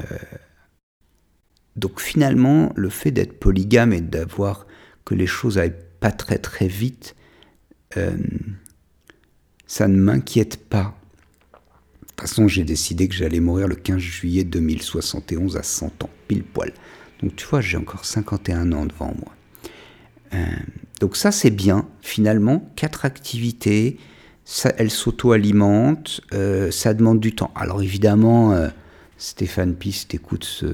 donc 1.74 2.00
finalement, 2.00 2.72
le 2.76 2.90
fait 2.90 3.10
d'être 3.10 3.38
polygame 3.38 3.92
et 3.92 4.00
d'avoir 4.00 4.66
que 5.04 5.14
les 5.14 5.26
choses 5.26 5.58
aillent 5.58 5.76
pas 6.00 6.10
très 6.10 6.38
très 6.38 6.68
vite, 6.68 7.16
euh, 7.96 8.16
ça 9.66 9.88
ne 9.88 9.96
m'inquiète 9.96 10.68
pas. 10.68 10.98
De 11.52 12.06
toute 12.08 12.20
façon, 12.20 12.48
j'ai 12.48 12.64
décidé 12.64 13.08
que 13.08 13.14
j'allais 13.14 13.40
mourir 13.40 13.68
le 13.68 13.74
15 13.74 13.98
juillet 13.98 14.44
2071 14.44 15.56
à 15.56 15.62
100 15.62 16.04
ans, 16.04 16.10
pile 16.28 16.44
poil. 16.44 16.72
Donc 17.22 17.36
tu 17.36 17.46
vois, 17.46 17.60
j'ai 17.60 17.76
encore 17.76 18.04
51 18.04 18.72
ans 18.72 18.86
devant 18.86 19.14
moi. 19.14 19.34
Euh, 20.96 21.00
donc 21.00 21.16
ça 21.16 21.32
c'est 21.32 21.50
bien, 21.50 21.86
finalement, 22.00 22.70
quatre 22.76 23.04
activités, 23.04 23.98
elles 24.76 24.90
s'auto-alimentent, 24.90 26.20
euh, 26.32 26.70
ça 26.70 26.94
demande 26.94 27.20
du 27.20 27.34
temps. 27.34 27.50
Alors 27.54 27.82
évidemment, 27.82 28.52
euh, 28.52 28.68
Stéphane 29.18 29.74
Pis, 29.74 30.06
t'écoutes 30.08 30.44
ce, 30.44 30.66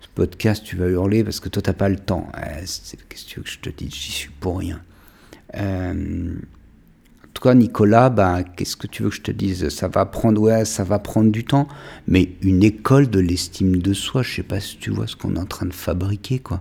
ce, 0.00 0.08
podcast, 0.14 0.64
tu 0.64 0.76
vas 0.76 0.88
hurler 0.88 1.24
parce 1.24 1.40
que 1.40 1.48
toi 1.48 1.62
t'as 1.62 1.72
pas 1.72 1.88
le 1.88 1.98
temps. 1.98 2.28
Qu'est-ce 3.08 3.24
que 3.24 3.30
tu 3.30 3.38
veux 3.38 3.44
que 3.44 3.50
je 3.50 3.60
te 3.60 3.70
dise? 3.70 3.94
J'y 3.94 4.12
suis 4.12 4.30
pour 4.30 4.58
rien. 4.58 4.80
Toi, 7.34 7.54
Nicolas, 7.54 8.10
bah, 8.10 8.42
qu'est-ce 8.42 8.76
que 8.76 8.86
tu 8.86 9.02
veux 9.02 9.08
que 9.08 9.14
je 9.14 9.22
te 9.22 9.30
dise? 9.30 9.68
Ça 9.70 9.88
va 9.88 10.04
prendre, 10.04 10.40
ouais, 10.42 10.64
ça 10.64 10.84
va 10.84 10.98
prendre 10.98 11.30
du 11.30 11.44
temps, 11.44 11.68
mais 12.06 12.32
une 12.42 12.62
école 12.62 13.08
de 13.08 13.18
l'estime 13.18 13.80
de 13.80 13.94
soi, 13.94 14.22
je 14.22 14.34
sais 14.34 14.42
pas 14.42 14.60
si 14.60 14.76
tu 14.76 14.90
vois 14.90 15.06
ce 15.06 15.16
qu'on 15.16 15.36
est 15.36 15.38
en 15.38 15.46
train 15.46 15.66
de 15.66 15.72
fabriquer, 15.72 16.40
quoi. 16.40 16.60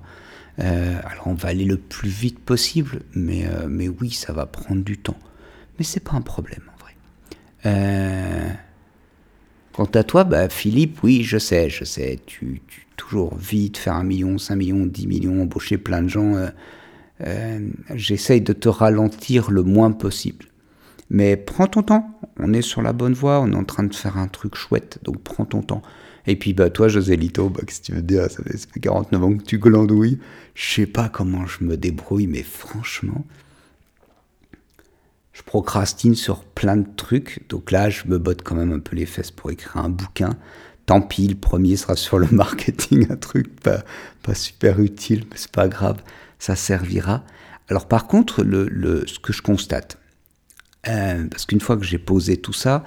Euh, 0.60 1.00
alors, 1.06 1.28
on 1.28 1.34
va 1.34 1.50
aller 1.50 1.66
le 1.66 1.78
plus 1.78 2.10
vite 2.10 2.40
possible, 2.40 3.02
mais, 3.14 3.46
euh, 3.46 3.68
mais 3.70 3.88
oui, 3.88 4.12
ça 4.12 4.34
va 4.34 4.46
prendre 4.46 4.84
du 4.84 4.98
temps. 4.98 5.18
Mais 5.78 5.86
c'est 5.86 6.02
pas 6.02 6.14
un 6.14 6.22
problème, 6.22 6.64
en 6.76 6.82
vrai. 6.82 6.96
Euh, 7.66 8.50
quant 9.74 9.86
à 9.86 10.04
toi, 10.04 10.24
bah, 10.24 10.50
Philippe, 10.50 11.02
oui, 11.04 11.24
je 11.24 11.38
sais, 11.38 11.70
je 11.70 11.84
sais, 11.86 12.20
tu, 12.26 12.62
tu 12.68 12.86
toujours 12.98 13.36
vite 13.36 13.78
faire 13.78 13.96
un 13.96 14.04
million, 14.04 14.38
cinq 14.38 14.58
millions, 14.58 14.86
dix 14.86 15.08
millions, 15.08 15.42
embaucher 15.42 15.78
plein 15.78 16.02
de 16.02 16.10
gens. 16.10 16.36
J'essaye 17.94 18.42
de 18.42 18.54
te 18.54 18.70
ralentir 18.70 19.52
le 19.52 19.64
moins 19.64 19.92
possible. 19.92 20.46
Mais 21.10 21.38
prends 21.38 21.68
ton 21.68 21.84
temps, 21.84 22.20
on 22.38 22.54
est 22.54 22.62
sur 22.62 22.82
la 22.82 22.94
bonne 22.94 23.14
voie, 23.14 23.42
on 23.42 23.52
est 23.52 23.56
en 23.56 23.64
train 23.64 23.84
de 23.84 23.96
faire 23.96 24.18
un 24.18 24.28
truc 24.28 24.56
chouette, 24.56 25.00
donc 25.04 25.20
prends 25.22 25.46
ton 25.46 25.62
temps. 25.62 25.82
Et 26.30 26.36
puis 26.36 26.54
bah 26.54 26.70
toi 26.70 26.88
José 26.88 27.16
Lito, 27.16 27.50
bah, 27.50 27.62
que 27.66 27.74
tu 27.74 27.92
veux 27.92 28.04
dire, 28.04 28.30
ça 28.30 28.44
fait, 28.44 28.80
49 28.80 29.24
ans 29.24 29.36
que 29.36 29.44
tu 29.44 29.58
glandouilles, 29.58 30.20
je 30.54 30.74
sais 30.76 30.86
pas 30.86 31.10
comment 31.10 31.48
je 31.48 31.64
me 31.64 31.76
débrouille, 31.76 32.28
mais 32.28 32.44
franchement, 32.44 33.26
je 35.34 35.42
procrastine 35.42 36.14
sur 36.14 36.44
plein 36.44 36.78
de 36.78 36.88
trucs, 36.96 37.42
donc 37.50 37.72
là 37.72 37.90
je 37.90 38.06
me 38.06 38.20
botte 38.20 38.44
quand 38.44 38.54
même 38.54 38.72
un 38.72 38.80
peu 38.80 38.96
les 38.96 39.08
fesses 39.08 39.32
pour 39.32 39.50
écrire 39.50 39.78
un 39.78 39.90
bouquin. 39.90 40.38
Tant 40.86 41.02
pis, 41.02 41.28
le 41.28 41.34
premier 41.34 41.76
sera 41.78 41.96
sur 41.96 42.20
le 42.20 42.28
marketing, 42.32 43.08
un 43.10 43.18
truc 43.18 43.60
pas, 43.62 43.84
pas 44.22 44.36
super 44.36 44.80
utile, 44.80 45.26
mais 45.32 45.38
c'est 45.38 45.52
pas 45.52 45.68
grave, 45.68 45.98
ça 46.38 46.56
servira. 46.56 47.24
Alors 47.70 47.88
par 47.88 48.06
contre, 48.06 48.44
le, 48.44 48.70
le, 48.70 49.08
ce 49.08 49.18
que 49.18 49.34
je 49.34 49.42
constate, 49.42 49.98
euh, 50.88 51.28
parce 51.28 51.48
qu'une 51.48 51.60
fois 51.60 51.76
que 51.76 51.86
j'ai 51.86 51.98
posé 51.98 52.38
tout 52.38 52.54
ça, 52.54 52.84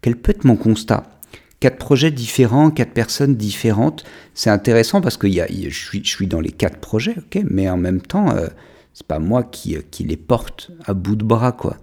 quel 0.00 0.16
peut 0.16 0.30
être 0.30 0.44
mon 0.44 0.56
constat? 0.56 1.15
Quatre 1.60 1.78
projets 1.78 2.10
différents, 2.10 2.70
quatre 2.70 2.92
personnes 2.92 3.34
différentes, 3.34 4.04
c'est 4.34 4.50
intéressant 4.50 5.00
parce 5.00 5.16
que 5.16 5.28
je, 5.28 6.02
suis, 6.02 6.26
dans 6.26 6.40
les 6.40 6.52
quatre 6.52 6.78
projets, 6.78 7.16
ok, 7.18 7.42
mais 7.48 7.68
en 7.70 7.78
même 7.78 8.02
temps, 8.02 8.30
euh, 8.30 8.48
c'est 8.92 9.06
pas 9.06 9.18
moi 9.18 9.42
qui, 9.42 9.76
euh, 9.76 9.82
les 10.00 10.16
porte 10.16 10.70
à 10.84 10.92
bout 10.92 11.16
de 11.16 11.24
bras, 11.24 11.52
quoi. 11.52 11.78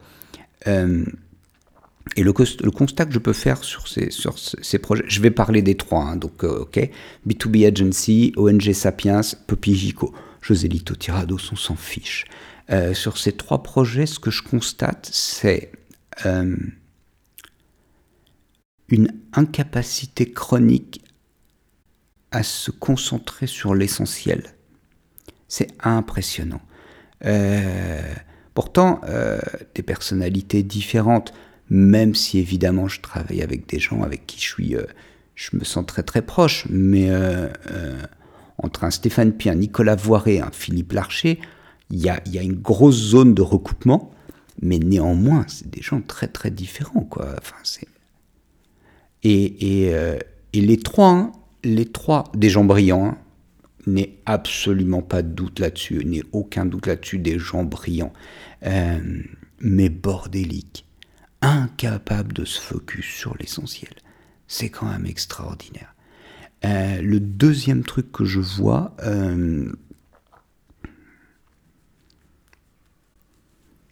Euh, 0.68 1.06
et 2.16 2.24
le, 2.24 2.34
constat 2.34 3.06
que 3.06 3.14
je 3.14 3.20
peux 3.20 3.34
faire 3.34 3.64
sur 3.64 3.88
ces, 3.88 4.10
projets, 4.80 5.04
je 5.08 5.22
vais 5.22 5.32
parler 5.32 5.62
des 5.62 5.76
trois, 5.76 6.04
hein, 6.04 6.16
donc 6.18 6.44
ok, 6.44 6.90
B2B 7.26 7.66
Agency, 7.66 8.34
ONG 8.36 8.74
Sapiens, 8.74 9.22
Poppy 9.48 9.74
Gico, 9.74 10.14
José 10.42 10.68
Lito 10.68 10.96
Tirados, 10.96 11.52
on 11.52 11.56
s'en 11.56 11.76
fiche. 11.76 12.26
Euh, 12.70 12.94
sur 12.94 13.18
ces 13.18 13.34
trois 13.34 13.62
projets, 13.62 14.06
ce 14.06 14.20
que 14.20 14.32
je 14.32 14.42
constate, 14.42 15.10
c'est 15.12 15.72
euh, 16.26 16.56
une 18.94 19.12
incapacité 19.34 20.32
chronique 20.32 21.04
à 22.32 22.44
se 22.44 22.70
concentrer 22.70 23.48
sur 23.48 23.74
l'essentiel. 23.74 24.54
C'est 25.48 25.70
impressionnant. 25.84 26.62
Euh, 27.26 28.14
Pourtant, 28.54 29.02
euh, 29.06 29.40
des 29.74 29.82
personnalités 29.82 30.62
différentes, 30.62 31.34
même 31.72 32.14
si 32.14 32.38
évidemment 32.38 32.88
je 32.88 33.02
travaille 33.02 33.42
avec 33.42 33.68
des 33.68 33.80
gens 33.80 34.04
avec 34.04 34.28
qui 34.28 34.38
je 34.38 34.46
suis, 34.46 34.76
euh, 34.76 34.84
je 35.34 35.58
me 35.58 35.64
sens 35.64 35.84
très 35.88 36.04
très 36.04 36.22
proche, 36.22 36.68
mais 36.70 37.10
entre 38.60 38.84
un 38.84 38.92
Stéphane 38.92 39.34
Pien, 39.34 39.56
Nicolas 39.56 39.96
Voiré, 39.96 40.40
un 40.40 40.52
Philippe 40.52 40.92
Larcher, 40.92 41.40
il 41.90 41.98
y 41.98 42.10
a, 42.10 42.22
y 42.28 42.38
a, 42.38 42.44
une 42.44 42.54
grosse 42.62 42.96
zone 42.96 43.34
de 43.34 43.42
recoupement, 43.42 44.12
mais 44.62 44.78
néanmoins, 44.78 45.46
c'est 45.48 45.72
des 45.72 45.82
gens 45.82 46.02
très 46.02 46.28
très 46.28 46.52
différents, 46.52 47.08
quoi. 47.10 47.34
Enfin, 47.40 47.58
c'est 47.64 47.88
et, 49.24 49.88
et, 50.54 50.62
les 50.62 50.78
trois, 50.78 51.10
hein, 51.10 51.32
les 51.64 51.86
trois, 51.86 52.26
des 52.36 52.50
gens 52.50 52.66
brillants, 52.66 53.06
hein, 53.06 53.18
n'est 53.88 54.18
absolument 54.26 55.02
pas 55.02 55.22
de 55.22 55.30
doute 55.30 55.60
là-dessus, 55.60 56.04
n'est 56.06 56.24
aucun 56.32 56.66
doute 56.66 56.88
là-dessus, 56.88 57.20
des 57.20 57.40
gens 57.40 57.64
brillants, 57.64 58.14
euh, 58.66 59.22
mais 59.60 59.90
bordéliques, 59.90 60.86
incapables 61.42 62.34
de 62.34 62.46
se 62.46 62.60
focus 62.60 63.06
sur 63.06 63.36
l'essentiel. 63.38 63.94
C'est 64.48 64.70
quand 64.70 64.90
même 64.90 65.06
extraordinaire. 65.06 65.96
Euh, 66.66 67.02
le 67.02 67.20
deuxième 67.20 67.84
truc 67.84 68.12
que 68.12 68.24
je 68.24 68.40
vois, 68.40 68.96
euh, 69.04 69.72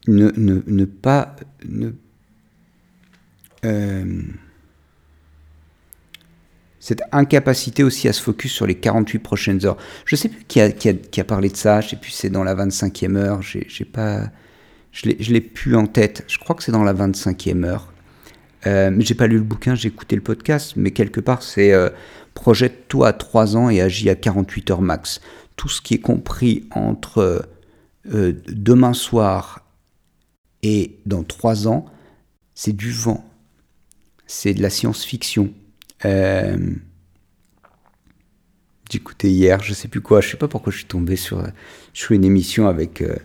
ne, 0.08 0.32
ne, 0.38 0.62
ne, 0.66 0.86
pas... 0.86 1.36
Ne, 1.66 1.92
cette 6.82 7.04
incapacité 7.12 7.84
aussi 7.84 8.10
à 8.10 8.14
se 8.14 8.22
focus 8.22 8.52
sur 8.52 8.66
les 8.66 8.74
48 8.74 9.20
prochaines 9.20 9.66
heures. 9.66 9.78
Je 10.04 10.16
sais 10.16 10.30
plus 10.30 10.44
qui 10.46 10.60
a, 10.60 11.24
parlé 11.24 11.48
de 11.50 11.56
ça, 11.56 11.80
je 11.80 11.90
sais 11.90 11.96
plus 11.96 12.10
c'est 12.10 12.32
dans 12.32 12.44
la 12.44 12.56
25e 12.56 13.16
heure, 13.16 13.42
j'ai 13.44 13.86
pas, 13.86 14.32
je 14.92 15.32
l'ai 15.32 15.42
plus 15.42 15.76
en 15.76 15.86
tête, 15.86 16.26
je 16.28 16.40
crois 16.40 16.56
que 16.56 16.64
c'est 16.64 16.72
dans 16.72 16.84
la 16.84 16.94
25e 16.94 17.64
heure. 17.64 17.94
Euh, 18.66 18.96
j'ai 19.00 19.14
pas 19.14 19.28
lu 19.28 19.38
le 19.38 19.44
bouquin, 19.44 19.76
j'ai 19.76 19.90
écouté 19.90 20.16
le 20.16 20.24
podcast, 20.24 20.74
mais 20.76 20.90
quelque 20.90 21.20
part 21.20 21.44
c'est 21.44 21.72
euh, 21.72 21.90
projette-toi 22.34 23.10
à 23.10 23.14
3 23.14 23.58
ans 23.58 23.70
et 23.70 23.80
agis 23.80 24.10
à 24.10 24.16
48 24.16 24.72
heures 24.72 24.82
max. 24.82 25.22
Tout 25.58 25.70
ce 25.70 25.82
qui 25.82 25.94
est 25.94 26.02
compris 26.02 26.68
entre 26.72 27.48
euh, 28.12 28.34
demain 28.48 28.94
soir 28.94 29.68
et 30.64 30.98
dans 31.06 31.24
3 31.24 31.68
ans, 31.68 31.86
c'est 32.56 32.76
du 32.76 32.92
vent, 32.92 33.24
c'est 34.26 34.56
de 34.56 34.64
la 34.64 34.72
science-fiction. 34.72 35.54
Euh, 36.06 36.58
J'écoutais 38.92 39.30
hier, 39.30 39.64
je 39.64 39.74
sais 39.74 39.88
plus 39.88 40.02
quoi, 40.02 40.20
je 40.20 40.32
sais 40.32 40.38
pas 40.38 40.50
pourquoi 40.50 40.74
je 40.74 40.80
suis 40.80 40.86
tombé 40.86 41.16
sur, 41.16 41.42
sur 41.94 42.12
une 42.12 42.26
émission 42.26 42.68
avec 42.68 43.02
euh, 43.02 43.16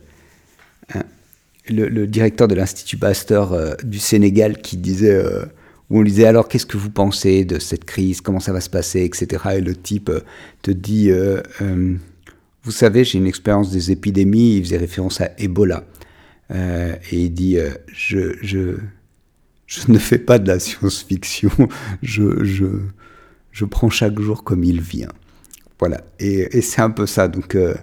le, 1.69 2.07
directeur 2.07 2.47
de 2.47 2.55
l'Institut 2.55 2.99
Pasteur 2.99 3.53
euh, 3.53 3.75
du 3.83 3.99
Sénégal 3.99 4.59
qui 4.59 4.77
disait, 4.77 5.11
euh, 5.11 5.45
où 5.91 5.99
on 5.99 6.03
lui 6.03 6.13
disait 6.13 6.27
alors 6.27 6.47
qu'est-ce 6.47 6.67
que 6.67 6.77
vous 6.77 6.91
pensez 6.91 7.45
de 7.45 7.59
cette 7.59 7.85
crise, 7.85 8.21
comment 8.21 8.39
ça 8.39 8.53
va 8.53 8.61
se 8.61 8.71
passer, 8.71 9.03
etc. 9.03 9.57
Et 9.57 9.61
le 9.61 9.75
type 9.75 10.09
te 10.63 10.71
dit, 10.71 11.11
vous 12.63 12.71
savez, 12.71 13.03
j'ai 13.03 13.19
une 13.19 13.27
expérience 13.27 13.73
des 13.73 13.91
épidémies, 13.91 14.59
il 14.59 14.65
faisait 14.65 14.77
référence 14.77 15.21
à 15.21 15.33
Ebola. 15.37 15.83
et 16.53 16.97
il 17.11 17.31
dit, 17.31 17.59
je, 17.89 18.37
je, 18.41 18.77
je 19.67 19.91
ne 19.91 19.99
fais 19.99 20.19
pas 20.19 20.39
de 20.39 20.49
la 20.49 20.59
science-fiction, 20.59 21.51
je, 22.03 22.45
je, 22.45 22.67
je, 23.53 23.65
prends 23.65 23.91
chaque 23.91 24.19
jour 24.21 24.45
comme 24.45 24.65
il 24.65 24.81
vient. 24.81 25.13
Voilà, 25.79 26.01
et, 26.19 26.57
et 26.57 26.63
c'est 26.63 26.81
un 26.81 26.91
peu 26.91 27.07
ça. 27.07 27.29
Donc, 27.29 27.55
euh, 27.55 27.75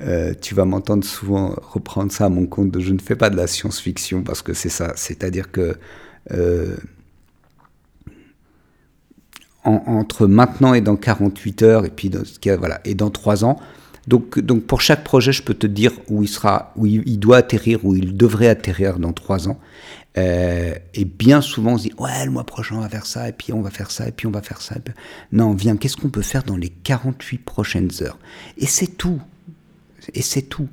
euh, 0.00 0.32
tu 0.40 0.54
vas 0.54 0.64
m'entendre 0.64 1.04
souvent 1.04 1.54
reprendre 1.60 2.10
ça 2.10 2.26
à 2.26 2.28
mon 2.28 2.46
compte 2.46 2.70
de 2.70 2.80
je 2.80 2.92
ne 2.92 2.98
fais 2.98 3.16
pas 3.16 3.30
de 3.30 3.36
la 3.36 3.46
science-fiction 3.46 4.22
parce 4.22 4.42
que 4.42 4.54
c'est 4.54 4.70
ça. 4.70 4.92
C'est-à-dire 4.96 5.52
que 5.52 5.76
euh, 6.30 6.76
en, 9.64 9.82
entre 9.86 10.26
maintenant 10.26 10.74
et 10.74 10.80
dans 10.80 10.96
48 10.96 11.62
heures, 11.62 11.84
et 11.84 11.90
puis 11.90 12.10
dans, 12.10 12.22
voilà, 12.58 12.80
et 12.84 12.94
dans 12.94 13.10
3 13.10 13.44
ans, 13.44 13.58
donc, 14.08 14.40
donc 14.40 14.64
pour 14.64 14.80
chaque 14.80 15.04
projet, 15.04 15.32
je 15.32 15.42
peux 15.42 15.54
te 15.54 15.66
dire 15.66 15.92
où 16.08 16.22
il 16.22 16.28
sera, 16.28 16.72
où 16.76 16.86
il, 16.86 17.18
doit 17.20 17.36
atterrir, 17.36 17.84
où 17.84 17.94
il 17.94 18.16
devrait 18.16 18.48
atterrir 18.48 18.98
dans 18.98 19.12
3 19.12 19.48
ans. 19.48 19.60
Euh, 20.18 20.74
et 20.94 21.04
bien 21.04 21.40
souvent, 21.40 21.72
on 21.72 21.78
se 21.78 21.84
dit, 21.84 21.92
ouais, 21.98 22.24
le 22.24 22.30
mois 22.30 22.44
prochain, 22.44 22.76
on 22.76 22.80
va 22.80 22.88
faire 22.88 23.06
ça, 23.06 23.28
et 23.28 23.32
puis 23.32 23.52
on 23.52 23.62
va 23.62 23.70
faire 23.70 23.90
ça, 23.90 24.08
et 24.08 24.12
puis 24.12 24.26
on 24.26 24.30
va 24.30 24.42
faire 24.42 24.60
ça. 24.60 24.76
Non, 25.32 25.54
viens, 25.54 25.76
qu'est-ce 25.76 25.96
qu'on 25.96 26.10
peut 26.10 26.22
faire 26.22 26.42
dans 26.42 26.56
les 26.56 26.68
48 26.68 27.38
prochaines 27.38 27.90
heures? 28.02 28.18
Et 28.58 28.66
c'est 28.66 28.98
tout. 28.98 29.20
Et 30.14 30.22
c'est 30.22 30.42
tout. 30.42 30.68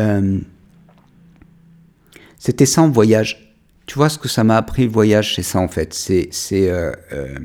Euh, 0.00 0.38
C'était 2.38 2.66
ça 2.66 2.82
en 2.82 2.90
voyage. 2.90 3.54
Tu 3.86 3.94
vois 3.94 4.08
ce 4.08 4.18
que 4.18 4.28
ça 4.28 4.44
m'a 4.44 4.56
appris 4.56 4.84
le 4.84 4.90
voyage, 4.90 5.34
c'est 5.34 5.42
ça 5.42 5.58
en 5.58 5.68
fait. 5.68 5.92
C'est, 5.92 6.30
euh, 6.52 6.92
euh 7.12 7.38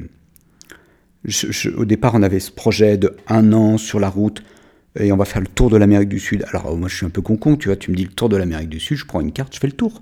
au 1.75 1.83
départ, 1.83 2.15
on 2.15 2.23
avait 2.23 2.39
ce 2.39 2.51
projet 2.51 2.97
de 2.97 3.17
un 3.27 3.51
an 3.51 3.77
sur 3.77 3.99
la 3.99 4.07
route 4.07 4.43
et 4.99 5.11
on 5.11 5.17
va 5.17 5.25
faire 5.25 5.41
le 5.41 5.47
tour 5.47 5.69
de 5.69 5.77
l'Amérique 5.77 6.09
du 6.09 6.19
Sud. 6.19 6.45
Alors 6.49 6.75
moi 6.77 6.87
je 6.87 6.95
suis 6.95 7.05
un 7.05 7.09
peu 7.09 7.21
con 7.21 7.37
tu 7.55 7.67
vois, 7.67 7.75
tu 7.75 7.91
me 7.91 7.95
dis 7.95 8.03
le 8.03 8.11
tour 8.11 8.29
de 8.29 8.37
l'Amérique 8.37 8.69
du 8.69 8.79
Sud, 8.79 8.97
je 8.97 9.05
prends 9.05 9.21
une 9.21 9.31
carte, 9.31 9.53
je 9.53 9.59
fais 9.59 9.67
le 9.67 9.73
tour. 9.73 10.01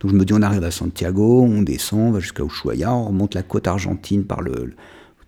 Donc 0.00 0.10
je 0.10 0.16
me 0.16 0.24
dis 0.24 0.32
on 0.32 0.42
arrive 0.42 0.64
à 0.64 0.70
Santiago, 0.70 1.42
on 1.42 1.62
descend, 1.62 2.00
on 2.00 2.10
va 2.12 2.20
jusqu'à 2.20 2.44
Ushuaia, 2.44 2.92
on 2.92 3.06
remonte 3.06 3.34
la 3.34 3.42
côte 3.42 3.66
argentine 3.66 4.24
par 4.24 4.40
le, 4.40 4.74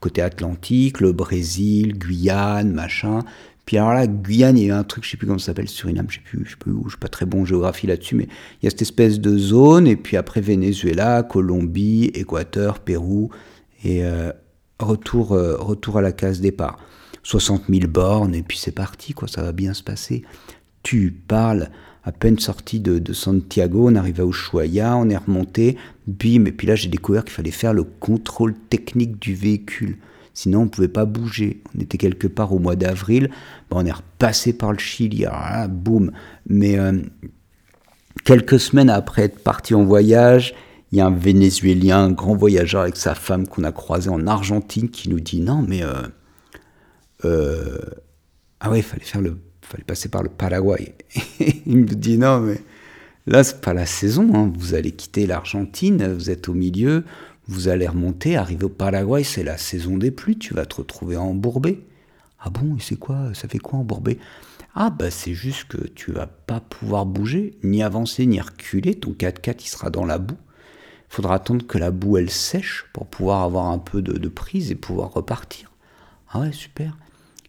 côté 0.00 0.22
atlantique, 0.22 1.00
le 1.00 1.12
Brésil, 1.12 1.98
Guyane, 1.98 2.72
machin. 2.72 3.20
Puis 3.64 3.76
alors 3.78 3.94
là, 3.94 4.06
Guyane, 4.06 4.56
il 4.56 4.66
y 4.66 4.70
a 4.70 4.78
un 4.78 4.84
truc, 4.84 5.04
je 5.04 5.10
sais 5.10 5.16
plus 5.16 5.26
comment 5.26 5.40
ça 5.40 5.46
s'appelle, 5.46 5.68
Suriname, 5.68 6.06
je 6.08 6.16
sais 6.16 6.20
plus, 6.24 6.44
je 6.44 6.50
sais 6.50 6.56
plus 6.56 6.70
où, 6.70 6.84
je 6.84 6.90
suis 6.90 6.98
pas 6.98 7.08
très 7.08 7.26
bon 7.26 7.42
en 7.42 7.44
géographie 7.44 7.88
là-dessus, 7.88 8.14
mais 8.14 8.28
il 8.62 8.64
y 8.64 8.66
a 8.68 8.70
cette 8.70 8.82
espèce 8.82 9.18
de 9.18 9.36
zone, 9.36 9.88
et 9.88 9.96
puis 9.96 10.16
après 10.16 10.40
Venezuela, 10.40 11.24
Colombie, 11.24 12.04
Équateur, 12.14 12.78
Pérou, 12.78 13.30
et 13.82 14.04
euh, 14.04 14.30
retour, 14.78 15.32
euh, 15.32 15.56
retour 15.56 15.98
à 15.98 16.02
la 16.02 16.12
case 16.12 16.40
départ. 16.40 16.78
60 17.26 17.64
000 17.68 17.88
bornes, 17.88 18.36
et 18.36 18.42
puis 18.44 18.56
c'est 18.56 18.70
parti, 18.70 19.12
quoi, 19.12 19.26
ça 19.26 19.42
va 19.42 19.50
bien 19.50 19.74
se 19.74 19.82
passer. 19.82 20.22
Tu 20.84 21.10
parles, 21.10 21.70
à 22.04 22.12
peine 22.12 22.38
sorti 22.38 22.78
de, 22.78 23.12
Santiago, 23.12 23.88
on 23.90 23.96
arrive 23.96 24.20
à 24.20 24.24
Ushuaia, 24.24 24.96
on 24.96 25.08
est 25.08 25.16
remonté, 25.16 25.76
bim, 26.06 26.44
et 26.44 26.52
puis 26.52 26.68
là 26.68 26.76
j'ai 26.76 26.88
découvert 26.88 27.24
qu'il 27.24 27.32
fallait 27.32 27.50
faire 27.50 27.74
le 27.74 27.82
contrôle 27.82 28.54
technique 28.70 29.20
du 29.20 29.34
véhicule. 29.34 29.98
Sinon, 30.34 30.60
on 30.60 30.64
ne 30.66 30.68
pouvait 30.68 30.86
pas 30.86 31.06
bouger. 31.06 31.62
On 31.74 31.80
était 31.80 31.96
quelque 31.96 32.26
part 32.26 32.52
au 32.52 32.58
mois 32.58 32.76
d'avril. 32.76 33.30
on 33.70 33.86
est 33.86 33.90
repassé 33.90 34.52
par 34.52 34.70
le 34.70 34.78
Chili. 34.78 35.24
Alors 35.24 35.68
boum. 35.70 36.12
Mais 36.46 36.78
euh, 36.78 37.00
quelques 38.22 38.60
semaines 38.60 38.90
après 38.90 39.22
être 39.22 39.42
parti 39.42 39.74
en 39.74 39.84
voyage, 39.84 40.54
il 40.92 40.98
y 40.98 41.00
a 41.00 41.06
un 41.06 41.10
Vénézuélien, 41.10 42.04
un 42.04 42.12
grand 42.12 42.36
voyageur 42.36 42.82
avec 42.82 42.96
sa 42.96 43.14
femme 43.14 43.48
qu'on 43.48 43.64
a 43.64 43.72
croisé 43.72 44.10
en 44.10 44.26
Argentine 44.26 44.90
qui 44.90 45.08
nous 45.08 45.20
dit 45.20 45.40
non, 45.40 45.64
mais 45.66 45.82
euh, 45.82 46.02
euh, 47.26 47.78
ah 48.60 48.70
ouais, 48.70 48.78
il 48.78 48.82
fallait 48.82 49.04
faire 49.04 49.20
le, 49.20 49.38
fallait 49.62 49.84
passer 49.84 50.08
par 50.08 50.22
le 50.22 50.28
Paraguay. 50.28 50.94
il 51.66 51.78
me 51.78 51.94
dit 51.94 52.18
non, 52.18 52.40
mais 52.40 52.60
là 53.26 53.44
c'est 53.44 53.60
pas 53.60 53.74
la 53.74 53.86
saison. 53.86 54.30
Hein. 54.34 54.52
Vous 54.56 54.74
allez 54.74 54.92
quitter 54.92 55.26
l'Argentine, 55.26 56.12
vous 56.14 56.30
êtes 56.30 56.48
au 56.48 56.54
milieu, 56.54 57.04
vous 57.48 57.68
allez 57.68 57.86
remonter, 57.86 58.36
arriver 58.36 58.64
au 58.64 58.70
Paraguay, 58.70 59.24
c'est 59.24 59.44
la 59.44 59.58
saison 59.58 59.98
des 59.98 60.10
pluies. 60.10 60.38
Tu 60.38 60.54
vas 60.54 60.66
te 60.66 60.76
retrouver 60.76 61.16
embourbé. 61.16 61.84
Ah 62.40 62.50
bon, 62.50 62.76
et 62.76 62.80
c'est 62.80 62.96
quoi 62.96 63.30
Ça 63.34 63.48
fait 63.48 63.58
quoi 63.58 63.78
embourbé? 63.78 64.18
Ah 64.74 64.90
bah 64.90 65.10
c'est 65.10 65.32
juste 65.32 65.64
que 65.68 65.86
tu 65.86 66.12
vas 66.12 66.26
pas 66.26 66.60
pouvoir 66.60 67.06
bouger, 67.06 67.56
ni 67.62 67.82
avancer, 67.82 68.26
ni 68.26 68.40
reculer. 68.40 68.94
Ton 68.94 69.12
4x4 69.12 69.56
il 69.60 69.68
sera 69.68 69.90
dans 69.90 70.04
la 70.04 70.18
boue. 70.18 70.36
Il 71.10 71.14
faudra 71.14 71.36
attendre 71.36 71.66
que 71.66 71.78
la 71.78 71.90
boue 71.90 72.18
elle 72.18 72.30
sèche 72.30 72.84
pour 72.92 73.06
pouvoir 73.06 73.42
avoir 73.42 73.66
un 73.66 73.78
peu 73.78 74.02
de, 74.02 74.12
de 74.12 74.28
prise 74.28 74.70
et 74.70 74.74
pouvoir 74.74 75.12
repartir. 75.12 75.72
Ah 76.30 76.40
ouais, 76.40 76.52
super. 76.52 76.96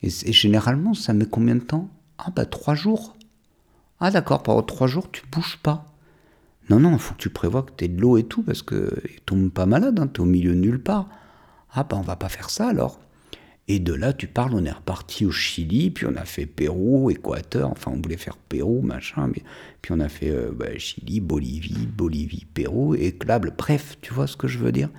Et, 0.04 0.10
généralement, 0.10 0.94
ça 0.94 1.14
met 1.14 1.26
combien 1.26 1.56
de 1.56 1.62
temps? 1.62 1.90
Ah 2.18 2.32
bah 2.36 2.46
trois 2.46 2.76
jours. 2.76 3.16
Ah 4.00 4.12
d'accord, 4.12 4.44
pendant 4.44 4.64
trois 4.64 4.88
jours, 4.88 5.12
tu 5.12 5.24
bouges 5.32 5.58
pas. 5.62 5.86
Non, 6.70 6.80
non, 6.80 6.94
il 6.94 7.00
faut 7.00 7.14
que 7.14 7.20
tu 7.20 7.30
prévois 7.30 7.64
que 7.64 7.72
tu 7.76 7.86
aies 7.86 7.88
de 7.88 8.00
l'eau 8.02 8.18
et 8.18 8.24
tout, 8.24 8.44
parce 8.44 8.62
que 8.62 9.02
tu 9.06 9.22
tombes 9.22 9.50
pas 9.50 9.66
malade, 9.66 10.00
hein, 10.00 10.08
tu 10.08 10.22
es 10.22 10.24
au 10.24 10.28
milieu 10.28 10.54
de 10.54 10.60
nulle 10.60 10.82
part. 10.82 11.10
Ah 11.72 11.84
bah 11.84 11.98
on 11.98 12.02
va 12.02 12.16
pas 12.16 12.30
faire 12.30 12.50
ça 12.50 12.68
alors. 12.68 13.00
Et 13.70 13.80
de 13.80 13.94
là, 13.94 14.14
tu 14.14 14.28
parles, 14.28 14.54
on 14.54 14.64
est 14.64 14.72
reparti 14.72 15.26
au 15.26 15.32
Chili, 15.32 15.92
puis 15.92 16.06
on 16.06 16.16
a 16.16 16.24
fait 16.24 16.46
Pérou, 16.46 17.10
Équateur, 17.10 17.70
enfin 17.70 17.92
on 17.94 18.02
voulait 18.02 18.16
faire 18.16 18.38
Pérou, 18.38 18.82
machin, 18.82 19.30
puis 19.82 19.92
on 19.92 20.00
a 20.00 20.08
fait 20.08 20.30
euh, 20.30 20.52
bah, 20.54 20.78
Chili, 20.78 21.20
Bolivie, 21.20 21.86
Bolivie, 21.86 22.46
Pérou, 22.46 22.96
et 22.96 23.12
Clable, 23.12 23.54
bref, 23.58 23.98
tu 24.02 24.14
vois 24.14 24.26
ce 24.26 24.38
que 24.38 24.48
je 24.48 24.58
veux 24.58 24.72
dire? 24.72 24.90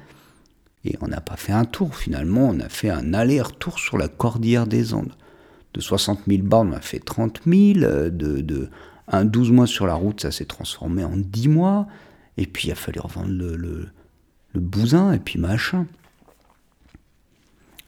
On 1.00 1.08
n'a 1.08 1.20
pas 1.20 1.36
fait 1.36 1.52
un 1.52 1.64
tour 1.64 1.96
finalement, 1.96 2.48
on 2.48 2.60
a 2.60 2.68
fait 2.68 2.90
un 2.90 3.14
aller-retour 3.14 3.78
sur 3.78 3.98
la 3.98 4.08
cordillère 4.08 4.66
des 4.66 4.94
Andes. 4.94 5.14
De 5.74 5.80
60 5.80 6.20
000 6.26 6.42
bornes, 6.42 6.70
on 6.72 6.76
a 6.76 6.80
fait 6.80 6.98
30 6.98 7.40
000. 7.46 7.74
De, 7.74 8.10
de 8.10 8.70
un 9.08 9.24
12 9.24 9.52
mois 9.52 9.66
sur 9.66 9.86
la 9.86 9.94
route, 9.94 10.20
ça 10.20 10.30
s'est 10.30 10.44
transformé 10.44 11.04
en 11.04 11.16
10 11.16 11.48
mois. 11.48 11.86
Et 12.36 12.46
puis 12.46 12.68
il 12.68 12.72
a 12.72 12.74
fallu 12.74 13.00
revendre 13.00 13.30
le, 13.30 13.56
le, 13.56 14.60
bousin 14.60 15.12
et 15.12 15.18
puis 15.18 15.38
machin. 15.38 15.86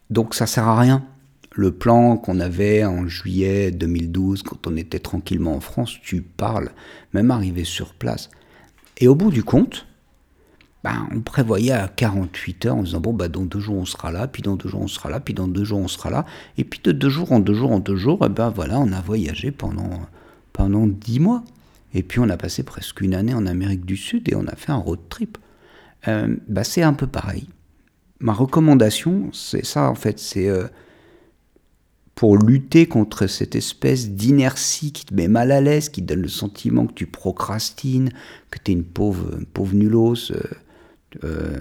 Donc 0.08 0.34
ça 0.34 0.46
sert 0.46 0.68
à 0.68 0.78
rien. 0.78 1.04
le 1.52 1.72
plan 1.72 2.16
qu'on 2.16 2.38
avait 2.38 2.84
en 2.84 3.06
juillet 3.08 3.70
2012, 3.70 4.42
quand 4.42 4.66
on 4.66 4.76
était 4.76 4.98
tranquillement 4.98 5.54
en 5.54 5.60
France, 5.60 5.96
tu 6.02 6.22
parles, 6.22 6.70
même 7.12 7.30
arrivé 7.30 7.64
sur 7.64 7.94
place. 7.94 8.30
Et 8.98 9.08
au 9.08 9.14
bout 9.14 9.30
du 9.30 9.42
compte, 9.42 9.86
ben, 10.82 11.08
on 11.14 11.20
prévoyait 11.20 11.72
à 11.72 11.88
48 11.88 12.66
heures 12.66 12.76
en 12.76 12.82
disant 12.82 13.00
bon 13.00 13.12
bah 13.12 13.28
dans 13.28 13.44
deux 13.44 13.60
jours 13.60 13.76
on 13.76 13.84
sera 13.84 14.10
là, 14.10 14.26
puis 14.26 14.42
dans 14.42 14.56
deux 14.56 14.68
jours 14.68 14.80
on 14.80 14.88
sera 14.88 15.10
là, 15.10 15.20
puis 15.20 15.34
dans 15.34 15.46
deux 15.46 15.64
jours 15.64 15.80
on 15.80 15.88
sera 15.88 16.10
là, 16.10 16.24
et 16.56 16.64
puis 16.64 16.80
de 16.82 16.92
deux 16.92 17.10
jours 17.10 17.32
en 17.32 17.40
deux 17.40 17.54
jours 17.54 17.72
en 17.72 17.80
deux 17.80 17.96
jours, 17.96 18.24
et 18.24 18.30
ben 18.30 18.48
voilà, 18.48 18.80
on 18.80 18.90
a 18.92 19.00
voyagé 19.00 19.50
pendant 19.50 19.90
pendant 20.52 20.86
dix 20.86 21.20
mois, 21.20 21.44
et 21.92 22.02
puis 22.02 22.18
on 22.18 22.28
a 22.28 22.36
passé 22.36 22.62
presque 22.62 23.00
une 23.02 23.14
année 23.14 23.34
en 23.34 23.46
Amérique 23.46 23.84
du 23.84 23.96
Sud 23.96 24.28
et 24.28 24.34
on 24.34 24.46
a 24.46 24.56
fait 24.56 24.72
un 24.72 24.76
road 24.76 25.00
trip. 25.08 25.38
Euh, 26.08 26.36
bah, 26.48 26.64
c'est 26.64 26.82
un 26.82 26.94
peu 26.94 27.06
pareil. 27.06 27.48
Ma 28.20 28.32
recommandation, 28.32 29.30
c'est 29.32 29.64
ça 29.64 29.90
en 29.90 29.94
fait, 29.94 30.18
c'est 30.18 30.48
euh, 30.48 30.66
pour 32.14 32.36
lutter 32.38 32.86
contre 32.86 33.26
cette 33.26 33.54
espèce 33.54 34.10
d'inertie 34.10 34.92
qui 34.92 35.04
te 35.04 35.14
met 35.14 35.28
mal 35.28 35.52
à 35.52 35.60
l'aise, 35.60 35.88
qui 35.88 36.02
te 36.02 36.06
donne 36.06 36.22
le 36.22 36.28
sentiment 36.28 36.86
que 36.86 36.94
tu 36.94 37.06
procrastines, 37.06 38.10
que 38.50 38.58
tu 38.62 38.70
es 38.70 38.74
une 38.74 38.84
pauvre, 38.84 39.38
pauvre 39.52 39.74
nulos. 39.74 40.32
Euh, 40.32 40.42
euh, 41.24 41.58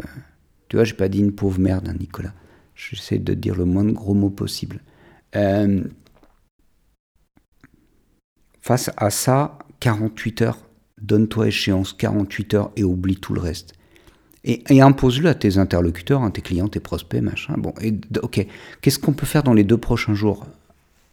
tu 0.68 0.76
vois, 0.76 0.84
j'ai 0.84 0.94
pas 0.94 1.10
dit 1.10 1.20
une 1.20 1.34
pauvre 1.34 1.60
merde, 1.60 1.88
hein, 1.88 1.96
Nicolas. 2.00 2.34
J'essaie 2.76 3.18
de 3.18 3.34
dire 3.34 3.56
le 3.56 3.66
moins 3.66 3.84
de 3.84 3.92
gros 3.92 4.14
mots 4.14 4.30
possible. 4.30 4.80
Euh, 5.36 5.84
face 8.62 8.90
à 8.98 9.10
ça, 9.10 9.58
48 9.80 10.42
heures, 10.44 10.60
donne-toi 11.02 11.48
échéance 11.48 11.94
48 11.94 12.54
heures 12.54 12.72
et 12.76 12.84
oublie 12.84 13.18
tout 13.18 13.34
le 13.34 13.42
reste. 13.42 13.74
Et, 14.46 14.82
impose-le 14.82 15.28
à 15.28 15.34
tes 15.36 15.58
interlocuteurs, 15.58 16.22
à 16.22 16.28
hein, 16.28 16.32
tes 16.32 16.42
clients, 16.42 16.70
tes 16.70 16.80
prospects, 16.80 17.22
machin. 17.22 17.56
Bon, 17.58 17.74
ok, 18.22 18.48
qu'est-ce 18.82 18.98
qu'on 18.98 19.12
peut 19.12 19.26
faire 19.26 19.44
dans 19.44 19.54
les 19.54 19.66
deux 19.66 19.78
prochains 19.78 20.14
jours? 20.14 20.48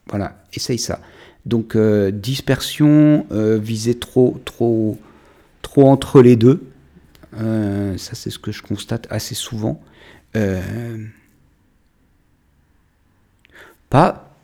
Voilà, 0.09 0.45
essaye 0.55 0.79
ça. 0.79 1.01
Donc, 1.45 1.75
euh, 1.75 2.13
dispersion, 2.13 3.27
viser 3.31 3.99
trop, 3.99 4.41
trop, 4.45 4.97
trop 5.63 5.89
entre 5.89 6.23
les 6.23 6.37
deux. 6.37 6.63
Euh, 7.39 7.97
ça, 7.99 8.15
c'est 8.15 8.31
ce 8.31 8.39
que 8.39 8.53
je 8.53 8.63
constate 8.63 9.07
assez 9.11 9.35
souvent. 9.35 9.81
Euh, 10.37 10.61
pas, 13.91 14.35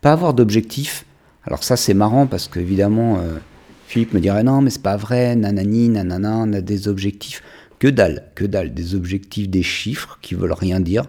pas 0.00 0.12
avoir 0.12 0.34
d'objectif. 0.34 1.04
Alors 1.44 1.64
ça, 1.64 1.76
c'est 1.76 1.94
marrant 1.94 2.26
parce 2.26 2.48
qu'évidemment, 2.48 3.18
euh, 3.18 3.38
Philippe 3.86 4.12
me 4.14 4.20
dirait 4.20 4.42
non, 4.42 4.60
mais 4.60 4.70
c'est 4.70 4.82
pas 4.82 4.96
vrai, 4.96 5.36
nanani, 5.36 5.88
nanana, 5.88 6.36
on 6.38 6.52
a 6.52 6.60
des 6.60 6.88
objectifs. 6.88 7.42
Que 7.78 7.88
dalle, 7.88 8.24
que 8.34 8.44
dalle, 8.44 8.74
des 8.74 8.94
objectifs, 8.94 9.48
des 9.48 9.62
chiffres 9.62 10.18
qui 10.20 10.34
veulent 10.34 10.52
rien 10.52 10.80
dire. 10.80 11.04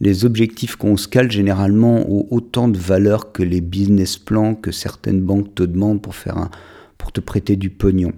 les 0.00 0.24
objectifs 0.24 0.76
qu'on 0.76 0.96
se 0.96 1.08
cale 1.08 1.30
généralement 1.30 2.08
ont 2.10 2.26
autant 2.30 2.68
de 2.68 2.78
valeur 2.78 3.32
que 3.32 3.42
les 3.42 3.60
business 3.60 4.16
plans 4.18 4.54
que 4.54 4.70
certaines 4.70 5.20
banques 5.20 5.54
te 5.54 5.62
demandent 5.62 6.00
pour, 6.00 6.14
faire 6.14 6.48
pour 6.98 7.10
te 7.12 7.20
prêter 7.20 7.56
du 7.56 7.70
pognon. 7.70 8.12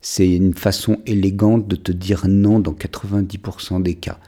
C'est 0.00 0.28
une 0.28 0.54
façon 0.54 0.98
élégante 1.06 1.66
de 1.66 1.76
te 1.76 1.92
dire 1.92 2.26
non 2.28 2.60
dans 2.60 2.72
90% 2.72 3.82
des 3.82 3.94
cas. 3.94 4.18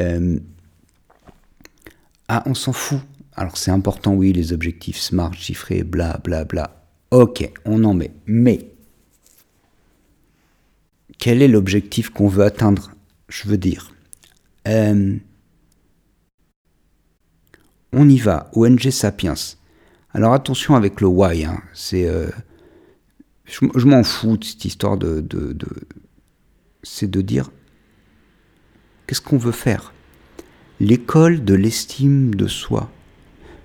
Euh, 0.00 0.38
ah, 2.28 2.42
on 2.46 2.54
s'en 2.54 2.72
fout. 2.72 3.00
Alors 3.34 3.56
c'est 3.56 3.70
important, 3.70 4.14
oui, 4.14 4.32
les 4.32 4.52
objectifs 4.52 4.98
smart, 4.98 5.32
chiffrés, 5.34 5.82
bla 5.82 6.18
bla 6.22 6.44
bla. 6.44 6.84
Ok, 7.10 7.50
on 7.64 7.84
en 7.84 7.94
met. 7.94 8.12
Mais 8.26 8.70
quel 11.18 11.42
est 11.42 11.48
l'objectif 11.48 12.10
qu'on 12.10 12.28
veut 12.28 12.44
atteindre 12.44 12.92
Je 13.28 13.48
veux 13.48 13.58
dire? 13.58 13.92
Euh, 14.68 15.16
on 17.92 18.08
y 18.08 18.18
va, 18.18 18.50
ONG 18.54 18.90
Sapiens. 18.90 19.34
Alors 20.12 20.32
attention 20.32 20.74
avec 20.74 21.00
le 21.00 21.08
why, 21.08 21.44
hein. 21.44 21.60
c'est 21.72 22.08
euh, 22.08 22.28
je, 23.50 23.86
m'en 23.86 24.02
fous 24.02 24.36
de 24.36 24.44
cette 24.44 24.64
histoire 24.64 24.96
de. 24.96 25.26
c'est 26.82 27.10
de 27.10 27.20
dire 27.20 27.50
qu'est-ce 29.06 29.20
qu'on 29.20 29.38
veut 29.38 29.52
faire? 29.52 29.92
L'école 30.78 31.44
de 31.44 31.54
l'estime 31.54 32.34
de 32.34 32.46
soi. 32.46 32.90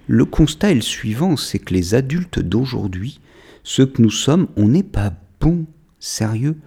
Le 0.08 0.26
constat 0.26 0.72
est 0.72 0.76
le 0.76 0.82
suivant 0.82 1.38
c'est 1.38 1.60
que 1.60 1.74
les 1.74 1.96
adultes 1.96 2.40
d'aujourd'hui, 2.40 3.22
ceux 3.64 3.86
que 3.86 4.02
nous 4.02 4.12
sommes, 4.12 4.48
on 4.56 4.68
n'est 4.68 4.84
pas 4.84 5.14
bons, 5.40 5.66
sérieux. 6.00 6.58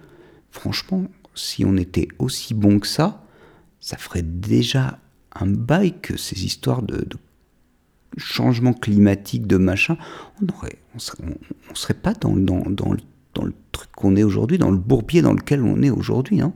Franchement, 0.51 1.05
si 1.35 1.63
on 1.65 1.77
était 1.77 2.07
aussi 2.17 2.53
bon 2.53 2.79
que 2.79 2.87
ça, 2.87 3.23
ça 3.79 3.97
ferait 3.97 4.23
déjà 4.23 4.99
un 5.33 5.47
bail 5.47 5.99
que 6.01 6.17
ces 6.17 6.43
histoires 6.43 6.81
de, 6.81 6.97
de 6.97 7.17
changement 8.17 8.73
climatique, 8.73 9.47
de 9.47 9.57
machin, 9.57 9.97
on 10.41 10.47
aurait, 10.53 10.77
on 10.95 11.75
serait, 11.75 11.93
pas 11.93 12.13
dans, 12.13 12.35
dans, 12.35 12.69
dans, 12.69 12.95
dans 13.33 13.43
le 13.43 13.53
truc 13.71 13.89
qu'on 13.95 14.15
est 14.15 14.23
aujourd'hui, 14.23 14.57
dans 14.57 14.71
le 14.71 14.77
bourbier 14.77 15.21
dans 15.21 15.33
lequel 15.33 15.63
on 15.63 15.81
est 15.81 15.89
aujourd'hui. 15.89 16.41
Hein. 16.41 16.53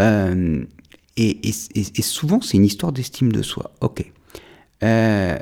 Euh, 0.00 0.64
et, 1.16 1.52
souvent, 2.00 2.40
c'est 2.40 2.56
une 2.56 2.64
histoire 2.64 2.92
d'estime 2.92 3.30
de 3.32 3.42
soi. 3.42 3.72
Ok. 3.80 4.10
Euh, 4.82 5.38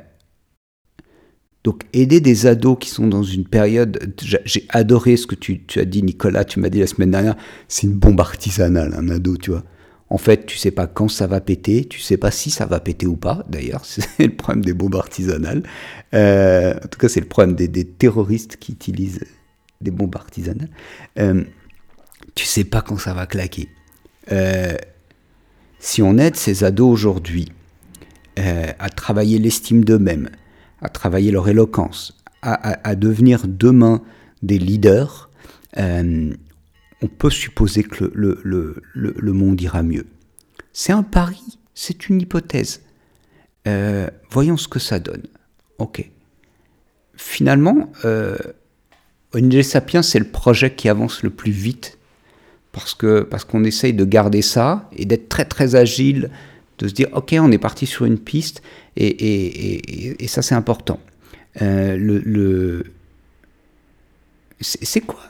donc, 1.62 1.84
aider 1.92 2.20
des 2.20 2.46
ados 2.46 2.78
qui 2.80 2.88
sont 2.88 3.06
dans 3.06 3.22
une 3.22 3.44
période. 3.44 4.14
J'ai 4.44 4.66
adoré 4.70 5.16
ce 5.16 5.26
que 5.26 5.34
tu, 5.34 5.62
as 5.76 5.84
dit, 5.84 6.02
Nicolas. 6.02 6.44
Tu 6.44 6.60
m'as 6.60 6.68
dit 6.68 6.80
la 6.80 6.86
semaine 6.86 7.10
dernière. 7.10 7.36
C'est 7.68 7.86
une 7.86 7.94
bombe 7.94 8.20
artisanale, 8.20 8.94
un 8.96 9.08
ado, 9.08 9.36
tu 9.36 9.50
vois. 9.50 9.64
En 10.10 10.16
fait, 10.16 10.46
tu 10.46 10.56
sais 10.56 10.70
pas 10.70 10.86
quand 10.86 11.08
ça 11.08 11.26
va 11.26 11.40
péter, 11.42 11.84
tu 11.84 12.00
sais 12.00 12.16
pas 12.16 12.30
si 12.30 12.50
ça 12.50 12.64
va 12.64 12.80
péter 12.80 13.06
ou 13.06 13.16
pas. 13.16 13.44
D'ailleurs, 13.48 13.84
c'est 13.84 14.06
le 14.18 14.34
problème 14.34 14.64
des 14.64 14.72
bombes 14.72 14.96
artisanales. 14.96 15.62
Euh, 16.14 16.74
en 16.74 16.88
tout 16.88 16.98
cas, 16.98 17.08
c'est 17.08 17.20
le 17.20 17.26
problème 17.26 17.54
des, 17.54 17.84
terroristes 17.84 18.56
qui 18.56 18.72
utilisent 18.72 19.24
des 19.80 19.90
bombes 19.90 20.16
artisanales. 20.16 20.70
Euh, 21.18 21.44
tu 22.34 22.44
sais 22.44 22.64
pas 22.64 22.82
quand 22.82 22.98
ça 22.98 23.14
va 23.14 23.26
claquer. 23.26 23.68
Euh, 24.32 24.76
si 25.78 26.02
on 26.02 26.18
aide 26.18 26.36
ces 26.36 26.64
ados 26.64 26.90
aujourd'hui 26.90 27.52
euh, 28.38 28.72
à 28.78 28.88
travailler 28.90 29.38
l'estime 29.38 29.84
d'eux-mêmes, 29.84 30.30
à 30.82 30.88
travailler 30.88 31.30
leur 31.30 31.48
éloquence, 31.48 32.16
à, 32.42 32.94
devenir 32.94 33.48
demain 33.48 34.00
des 34.42 34.60
leaders, 34.60 35.28
on 35.76 37.06
peut 37.18 37.30
supposer 37.30 37.82
que 37.82 38.12
le, 38.14 38.40
le, 38.94 39.32
monde 39.32 39.60
ira 39.60 39.82
mieux. 39.82 40.06
C'est 40.72 40.92
un 40.92 41.02
pari, 41.02 41.58
c'est 41.74 42.08
une 42.08 42.20
hypothèse. 42.20 42.82
Euh, 43.66 44.08
voyons 44.30 44.56
ce 44.56 44.68
que 44.68 44.78
ça 44.78 45.00
donne. 45.00 45.24
Ok. 45.78 46.08
Finalement, 47.16 47.90
ONG 49.34 49.62
Sapiens, 49.62 50.02
c'est 50.02 50.18
le 50.18 50.26
projet 50.26 50.74
qui 50.74 50.88
avance 50.88 51.22
le 51.22 51.30
plus 51.30 51.52
vite 51.52 51.98
parce 52.72 52.96
parce 53.30 53.44
qu'on 53.44 53.64
essaye 53.64 53.92
de 53.92 54.04
garder 54.04 54.42
ça 54.42 54.88
et 54.96 55.04
d'être 55.04 55.28
très 55.28 55.44
très 55.44 55.74
agile, 55.74 56.30
de 56.78 56.88
se 56.88 56.94
dire 56.94 57.08
ok, 57.12 57.34
on 57.40 57.50
est 57.50 57.58
parti 57.58 57.86
sur 57.86 58.04
une 58.04 58.18
piste 58.18 58.62
et, 58.96 59.06
et, 59.06 60.24
et, 60.24 60.28
ça 60.28 60.42
c'est 60.42 60.54
important. 60.54 61.00
Euh, 61.62 61.96
le 61.96 62.84
c'est 64.60 65.00
quoi? 65.00 65.20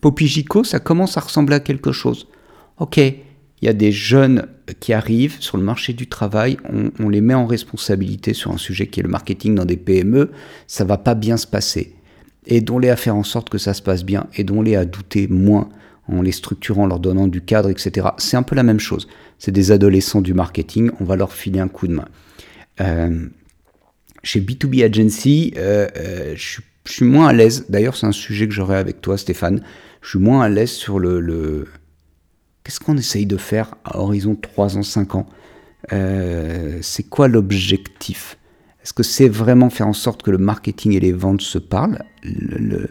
Popigico, 0.00 0.64
ça 0.64 0.78
commence 0.78 1.16
à 1.16 1.20
ressembler 1.20 1.56
à 1.56 1.60
quelque 1.60 1.92
chose. 1.92 2.28
Ok, 2.78 2.98
il 2.98 3.66
y 3.66 3.68
a 3.68 3.72
des 3.72 3.92
jeunes 3.92 4.46
qui 4.80 4.92
arrivent 4.92 5.36
sur 5.40 5.56
le 5.56 5.64
marché 5.64 5.92
du 5.92 6.06
travail, 6.06 6.58
on, 7.00 7.08
les 7.08 7.20
met 7.20 7.34
en 7.34 7.46
responsabilité 7.46 8.34
sur 8.34 8.52
un 8.52 8.58
sujet 8.58 8.86
qui 8.86 9.00
est 9.00 9.02
le 9.02 9.08
marketing 9.08 9.54
dans 9.54 9.64
des 9.64 9.76
PME, 9.76 10.30
ça 10.66 10.84
va 10.84 10.96
pas 10.96 11.14
bien 11.14 11.36
se 11.36 11.46
passer. 11.46 11.94
Aidons-les 12.46 12.90
à 12.90 12.96
faire 12.96 13.16
en 13.16 13.24
sorte 13.24 13.50
que 13.50 13.58
ça 13.58 13.74
se 13.74 13.82
passe 13.82 14.04
bien, 14.04 14.26
aidons-les 14.36 14.76
à 14.76 14.84
douter 14.84 15.28
moins 15.28 15.68
en 16.08 16.22
les 16.22 16.32
structurant, 16.32 16.86
leur 16.86 17.00
donnant 17.00 17.28
du 17.28 17.42
cadre, 17.42 17.68
etc. 17.68 18.08
C'est 18.18 18.36
un 18.36 18.42
peu 18.42 18.56
la 18.56 18.62
même 18.62 18.80
chose. 18.80 19.08
C'est 19.38 19.52
des 19.52 19.72
adolescents 19.72 20.22
du 20.22 20.34
marketing, 20.34 20.90
on 21.00 21.04
va 21.04 21.16
leur 21.16 21.32
filer 21.32 21.60
un 21.60 21.68
coup 21.68 21.86
de 21.86 21.94
main. 21.94 22.08
Euh, 22.80 23.26
chez 24.22 24.40
B2B 24.40 24.84
Agency, 24.84 25.52
euh, 25.56 25.86
euh, 25.96 26.34
je 26.36 26.60
suis 26.86 27.04
moins 27.04 27.28
à 27.28 27.32
l'aise. 27.32 27.66
D'ailleurs, 27.68 27.96
c'est 27.96 28.06
un 28.06 28.12
sujet 28.12 28.48
que 28.48 28.54
j'aurai 28.54 28.76
avec 28.76 29.00
toi, 29.00 29.18
Stéphane. 29.18 29.62
Je 30.00 30.10
suis 30.10 30.18
moins 30.18 30.42
à 30.42 30.48
l'aise 30.48 30.70
sur 30.70 30.98
le. 30.98 31.66
Qu'est-ce 32.64 32.80
qu'on 32.80 32.96
essaye 32.96 33.26
de 33.26 33.36
faire 33.36 33.74
à 33.84 33.98
horizon 33.98 34.34
3 34.34 34.78
ans, 34.78 34.82
5 34.82 35.14
ans? 35.14 35.26
C'est 35.90 37.08
quoi 37.08 37.28
l'objectif? 37.28 38.36
Est-ce 38.88 38.94
que 38.94 39.02
c'est 39.02 39.28
vraiment 39.28 39.68
faire 39.68 39.86
en 39.86 39.92
sorte 39.92 40.22
que 40.22 40.30
le 40.30 40.38
marketing 40.38 40.94
et 40.94 41.00
les 41.00 41.12
ventes 41.12 41.42
se 41.42 41.58
parlent 41.58 41.98
le, 42.22 42.88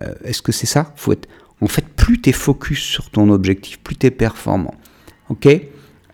euh, 0.00 0.14
Est-ce 0.22 0.42
que 0.42 0.52
c'est 0.52 0.68
ça? 0.68 0.92
Faut 0.94 1.10
être, 1.10 1.28
En 1.60 1.66
fait, 1.66 1.84
plus 1.84 2.20
tu 2.20 2.30
es 2.30 2.32
focus 2.32 2.78
sur 2.78 3.10
ton 3.10 3.28
objectif, 3.30 3.80
plus 3.80 3.96
tu 3.96 4.06
es 4.06 4.12
performant. 4.12 4.76
Ok? 5.30 5.48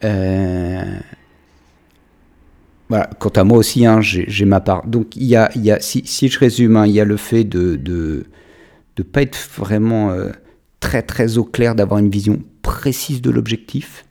Euh, 0.05 0.99
voilà, 2.89 3.11
quant 3.19 3.29
à 3.29 3.45
moi 3.45 3.59
aussi, 3.59 3.85
hein, 3.85 4.01
j'ai 4.01 4.45
ma 4.47 4.61
part. 4.61 4.87
Donc, 4.87 5.15
il 5.17 5.25
y 5.25 5.37
a, 5.37 5.51
si, 5.81 6.29
je 6.31 6.39
résume, 6.39 6.79
hein, 6.79 6.87
il 6.87 6.93
y 6.93 7.01
a 7.01 7.05
le 7.05 7.19
fait 7.19 7.45
de 7.45 8.25
ne 8.97 9.03
pas 9.03 9.21
être 9.21 9.37
vraiment 9.59 10.13
euh, 10.13 10.31
très 10.81 11.03
très 11.03 11.37
au 11.37 11.45
clair, 11.45 11.75
d'avoir 11.75 12.01
une 12.01 12.11
vision 12.11 12.43
précise 12.63 13.21
de 13.21 13.29
l'objectif. 13.29 14.07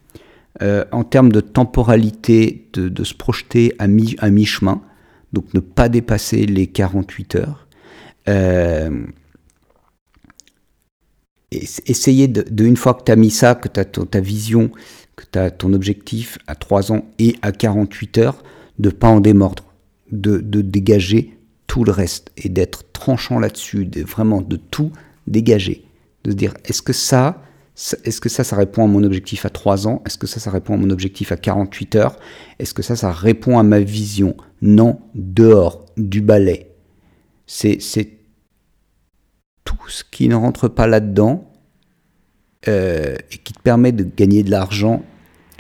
En 0.92 1.04
termes 1.04 1.32
de 1.32 1.40
temporalité, 1.40 2.68
de, 2.74 3.04
se 3.04 3.16
projeter 3.16 3.74
à 3.80 3.88
mi-chemin. 3.88 4.84
Donc 5.34 5.54
ne 5.54 5.60
pas 5.60 5.90
dépasser 5.90 6.46
les 6.46 6.68
48 6.68 7.36
heures. 7.36 7.68
Euh, 8.28 9.06
essayer 11.52 12.28
de, 12.28 12.64
une 12.64 12.78
fois 12.78 12.94
que 12.94 13.04
tu 13.04 13.12
as 13.12 13.16
mis 13.16 13.32
ça, 13.32 13.56
que 13.56 13.68
tu 13.68 13.80
as 13.80 13.86
ta 13.86 14.20
vision, 14.20 14.70
que 15.16 15.26
tu 15.32 15.40
as 15.40 15.52
ton 15.52 15.74
objectif 15.74 16.38
à 16.48 16.56
3 16.56 16.92
ans 16.92 17.06
et 17.18 17.36
à 17.42 17.52
48 17.52 18.18
heures, 18.20 18.44
de 18.78 18.90
pas 18.90 19.10
en 19.10 19.20
démordre, 19.20 19.66
de, 20.12 20.38
de 20.38 20.62
dégager 20.62 21.38
tout 21.68 21.84
le 21.84 21.92
reste 21.92 22.32
et 22.38 22.50
d'être 22.50 22.92
tranchant 22.92 23.40
là-dessus, 23.40 23.86
de 23.86 24.04
vraiment 24.04 24.42
de 24.42 24.58
tout 24.58 24.92
dégager, 25.28 25.86
de 26.24 26.32
se 26.32 26.36
dire 26.36 26.54
est-ce 26.66 26.82
que 26.82 26.94
ça, 26.94 27.44
est-ce 28.04 28.20
que 28.20 28.28
ça, 28.28 28.44
ça 28.44 28.58
répond 28.58 28.84
à 28.84 28.88
mon 28.88 29.04
objectif 29.04 29.46
à 29.46 29.50
3 29.50 29.88
ans? 29.88 30.02
Est-ce 30.06 30.18
que 30.18 30.28
ça, 30.28 30.42
ça 30.42 30.52
répond 30.52 30.74
à 30.74 30.78
mon 30.78 30.90
objectif 30.90 31.32
à 31.32 31.38
48 31.38 31.96
heures? 31.96 32.20
Est-ce 32.60 32.74
que 32.74 32.82
ça, 32.82 32.98
ça 32.98 33.12
répond 33.12 33.58
à 33.58 33.64
ma 33.64 33.80
vision? 33.80 34.36
Non, 34.62 35.00
dehors, 35.16 35.86
du 35.96 36.20
balai. 36.20 36.72
C'est 37.48 37.80
tout 39.64 39.78
ce 39.88 40.04
qui 40.04 40.28
ne 40.28 40.36
rentre 40.36 40.68
pas 40.68 40.88
là-dedans 40.88 41.50
euh, 42.68 43.16
et 43.32 43.38
qui 43.38 43.54
te 43.54 43.62
permet 43.62 43.94
de 43.94 44.04
gagner 44.04 44.44
de 44.44 44.52
l'argent 44.52 45.04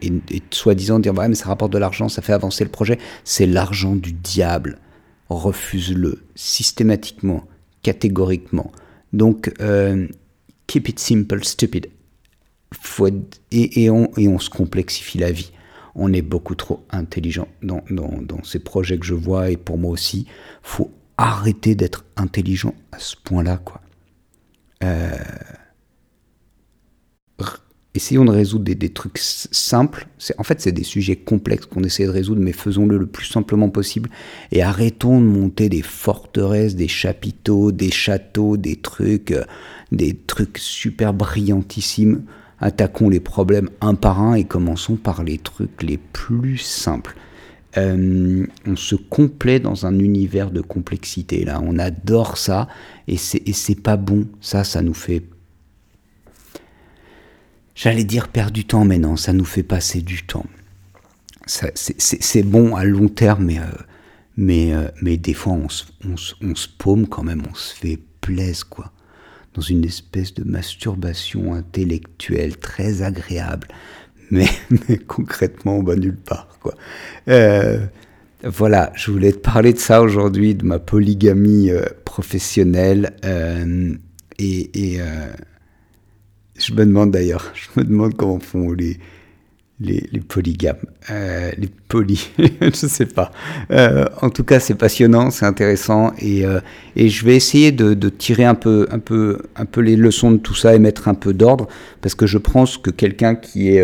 et, 0.01 0.11
soi-disant 0.51 0.99
dire 0.99 1.13
ouais, 1.13 1.29
mais 1.29 1.35
ça 1.35 1.47
rapporte 1.47 1.71
de 1.71 1.77
l'argent, 1.77 2.09
ça 2.09 2.21
fait 2.21 2.33
avancer 2.33 2.65
le 2.65 2.69
projet. 2.69 2.99
C'est 3.23 3.45
l'argent 3.45 3.95
du 3.95 4.11
diable. 4.11 4.79
Refuse-le 5.29 6.21
systématiquement, 6.35 7.45
catégoriquement. 7.81 8.71
Donc, 9.13 9.53
euh, 9.61 10.07
keep 10.67 10.89
it 10.89 10.99
simple, 10.99 11.43
stupid 11.43 11.87
et, 13.51 13.89
on, 13.89 14.39
se 14.39 14.49
complexifie 14.49 15.17
la 15.17 15.31
vie. 15.31 15.51
On 15.95 16.13
est 16.13 16.21
beaucoup 16.21 16.55
trop 16.55 16.85
intelligent 16.91 17.47
dans, 17.61 17.81
ces 18.43 18.59
projets 18.59 18.97
que 18.97 19.05
je 19.05 19.13
vois 19.13 19.49
et 19.49 19.57
pour 19.57 19.77
moi 19.77 19.91
aussi. 19.91 20.27
faut 20.61 20.91
arrêter 21.17 21.75
d'être 21.75 22.05
intelligent 22.15 22.73
à 22.91 22.99
ce 22.99 23.15
point-là. 23.17 23.57
quoi. 23.57 23.81
Euh, 24.83 25.09
essayons 27.95 28.23
de 28.23 28.31
résoudre 28.31 28.63
des, 28.63 28.89
trucs 28.89 29.17
simples. 29.17 30.07
En 30.37 30.43
fait, 30.43 30.61
c'est 30.61 30.71
des 30.71 30.83
sujets 30.83 31.17
complexes 31.17 31.65
qu'on 31.65 31.83
essaie 31.83 32.05
de 32.05 32.11
résoudre, 32.11 32.41
mais 32.41 32.53
faisons-le 32.53 32.97
le 32.97 33.07
plus 33.07 33.25
simplement 33.25 33.69
possible. 33.69 34.09
Et 34.51 34.61
arrêtons 34.61 35.19
de 35.19 35.25
monter 35.25 35.67
des 35.67 35.81
forteresses, 35.81 36.75
des 36.75 36.87
chapiteaux, 36.87 37.71
des 37.73 37.91
châteaux, 37.91 38.55
des 38.55 38.77
trucs, 38.77 39.31
euh, 39.31 39.43
des 39.91 40.15
trucs 40.15 40.57
super 40.57 41.13
brillantissimes 41.13 42.23
attaquons 42.61 43.09
les 43.09 43.19
problèmes 43.19 43.69
un 43.81 43.95
par 43.95 44.21
un 44.21 44.35
et 44.35 44.43
commençons 44.43 44.95
par 44.95 45.23
les 45.23 45.37
trucs 45.37 45.81
les 45.83 45.97
plus 45.97 46.57
simples. 46.57 47.15
Euh, 47.77 48.47
on 48.65 48.75
se 48.75 48.95
complaît 48.95 49.59
dans 49.59 49.85
un 49.85 49.99
univers 49.99 50.49
de 50.49 50.61
complexité 50.61 51.45
là, 51.45 51.61
on 51.63 51.77
adore 51.77 52.37
ça 52.37 52.67
et 53.07 53.17
c'est 53.17 53.81
pas 53.81 53.97
bon. 53.97 54.27
Ça, 54.41 54.63
ça 54.63 54.81
nous 54.81 54.93
fait. 54.93 55.23
J'allais 57.75 58.03
dire 58.03 58.27
perdre 58.27 58.51
du 58.51 58.65
temps, 58.65 58.85
mais 58.85 58.97
non, 58.97 59.15
ça 59.15 59.33
nous 59.33 59.45
fait 59.45 59.63
passer 59.63 60.01
du 60.01 60.23
temps. 60.23 60.45
C'est 61.45 62.43
bon 62.43 62.75
à 62.75 62.83
long 62.83 63.07
terme, 63.07 63.45
mais, 63.45 63.59
euh, 63.59 63.63
mais, 64.37 64.73
euh, 64.73 64.89
mais 65.01 65.17
des 65.17 65.33
fois 65.33 65.53
on 65.53 65.69
se, 65.69 65.85
on, 66.05 66.15
on 66.41 66.55
se 66.55 66.67
paume 66.67 67.07
quand 67.07 67.23
même, 67.23 67.43
on 67.49 67.55
se 67.55 67.73
fait 67.73 67.99
plaisir 68.21 68.67
quoi 68.69 68.91
dans 69.53 69.61
une 69.61 69.85
espèce 69.85 70.33
de 70.33 70.43
masturbation 70.43 71.53
intellectuelle 71.53 72.57
très 72.57 73.01
agréable, 73.01 73.67
mais, 74.31 74.47
concrètement 75.07 75.77
on 75.77 75.83
va 75.83 75.95
nulle 75.95 76.17
part. 76.17 76.47
Quoi. 76.61 76.75
Euh, 77.27 77.79
voilà, 78.43 78.91
je 78.95 79.11
voulais 79.11 79.31
te 79.31 79.39
parler 79.39 79.73
de 79.73 79.79
ça 79.79 80.01
aujourd'hui, 80.01 80.55
de 80.55 80.65
ma 80.65 80.79
polygamie 80.79 81.71
euh, 81.71 81.83
professionnelle. 82.05 83.13
Euh, 83.25 83.93
et, 84.37 84.99
je 86.57 86.73
me 86.73 86.85
demande 86.85 87.11
d'ailleurs, 87.11 87.51
je 87.53 87.79
me 87.79 87.85
demande 87.85 88.15
comment 88.15 88.39
font 88.39 88.67
les, 89.81 90.19
polygames, 90.27 90.77
euh, 91.09 91.51
les 91.57 91.69
poly, 91.87 92.31
je 92.61 92.87
sais 92.87 93.05
pas. 93.05 93.31
Euh, 93.71 94.05
en 94.21 94.29
tout 94.29 94.43
cas, 94.43 94.59
c'est 94.59 94.75
passionnant, 94.75 95.31
c'est 95.31 95.45
intéressant, 95.45 96.11
et, 96.19 96.45
euh, 96.45 96.59
je 96.95 97.25
vais 97.25 97.35
essayer 97.35 97.71
de, 97.71 98.09
tirer 98.09 98.43
un 98.43 98.55
peu, 98.55 98.87
les 99.77 99.95
leçons 99.95 100.31
de 100.31 100.37
tout 100.37 100.55
ça 100.55 100.75
et 100.75 100.79
mettre 100.79 101.07
un 101.07 101.13
peu 101.13 101.33
d'ordre, 101.33 101.67
parce 102.01 102.15
que 102.15 102.27
je 102.27 102.37
pense 102.37 102.77
que 102.77 102.89
quelqu'un 102.89 103.35
qui 103.35 103.69
est 103.69 103.83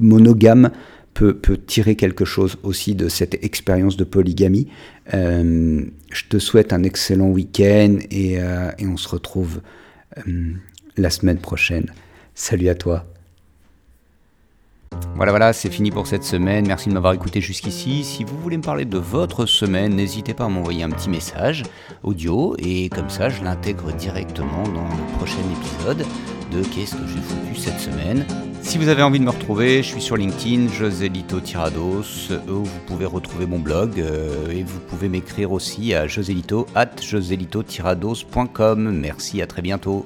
monogame 0.00 0.70
peut, 1.12 1.38
tirer 1.66 1.96
quelque 1.96 2.24
chose 2.24 2.56
aussi 2.62 2.94
de 2.94 3.08
cette 3.08 3.42
expérience 3.44 3.96
de 3.96 4.04
polygamie. 4.04 4.68
je 5.12 6.24
te 6.28 6.38
souhaite 6.38 6.72
un 6.72 6.82
excellent 6.82 7.28
week-end 7.28 7.98
et 8.10 8.38
on 8.80 8.96
se 8.96 9.08
retrouve 9.08 9.60
la 10.96 11.10
semaine 11.10 11.38
prochaine. 11.38 11.90
Salut 12.34 12.68
à 12.68 12.74
toi. 12.74 13.06
Voilà, 15.16 15.32
voilà, 15.32 15.52
c'est 15.52 15.70
fini 15.70 15.90
pour 15.90 16.06
cette 16.06 16.24
semaine. 16.24 16.66
Merci 16.66 16.90
de 16.90 16.94
m'avoir 16.94 17.14
écouté 17.14 17.40
jusqu'ici. 17.40 18.04
Si 18.04 18.22
vous 18.22 18.36
voulez 18.38 18.58
me 18.58 18.62
parler 18.62 18.84
de 18.84 18.98
votre 18.98 19.46
semaine, 19.46 19.94
n'hésitez 19.94 20.34
pas 20.34 20.44
à 20.44 20.48
m'envoyer 20.48 20.82
un 20.82 20.90
petit 20.90 21.08
message 21.08 21.62
audio 22.02 22.54
et 22.58 22.90
comme 22.90 23.08
ça, 23.08 23.30
je 23.30 23.42
l'intègre 23.42 23.92
directement 23.92 24.62
dans 24.64 24.84
le 24.84 25.16
prochain 25.16 25.38
épisode 25.58 26.04
de 26.52 26.62
Qu'est-ce 26.62 26.94
que 26.94 27.06
j'ai 27.06 27.20
foutu 27.20 27.56
cette 27.56 27.80
semaine? 27.80 28.26
Si 28.62 28.78
vous 28.78 28.88
avez 28.88 29.02
envie 29.02 29.18
de 29.18 29.24
me 29.24 29.30
retrouver, 29.30 29.82
je 29.82 29.88
suis 29.88 30.02
sur 30.02 30.16
LinkedIn, 30.16 30.68
Joselito 30.68 31.40
Tirados, 31.40 32.30
où 32.48 32.64
vous 32.64 32.80
pouvez 32.86 33.06
retrouver 33.06 33.46
mon 33.46 33.58
blog 33.58 34.00
euh, 34.00 34.50
et 34.50 34.62
vous 34.64 34.80
pouvez 34.80 35.08
m'écrire 35.08 35.52
aussi 35.52 35.94
à 35.94 36.06
joselito 36.06 36.66
at 36.74 36.90
joselitotirados.com. 37.00 38.90
Merci, 38.90 39.40
à 39.40 39.46
très 39.46 39.62
bientôt. 39.62 40.04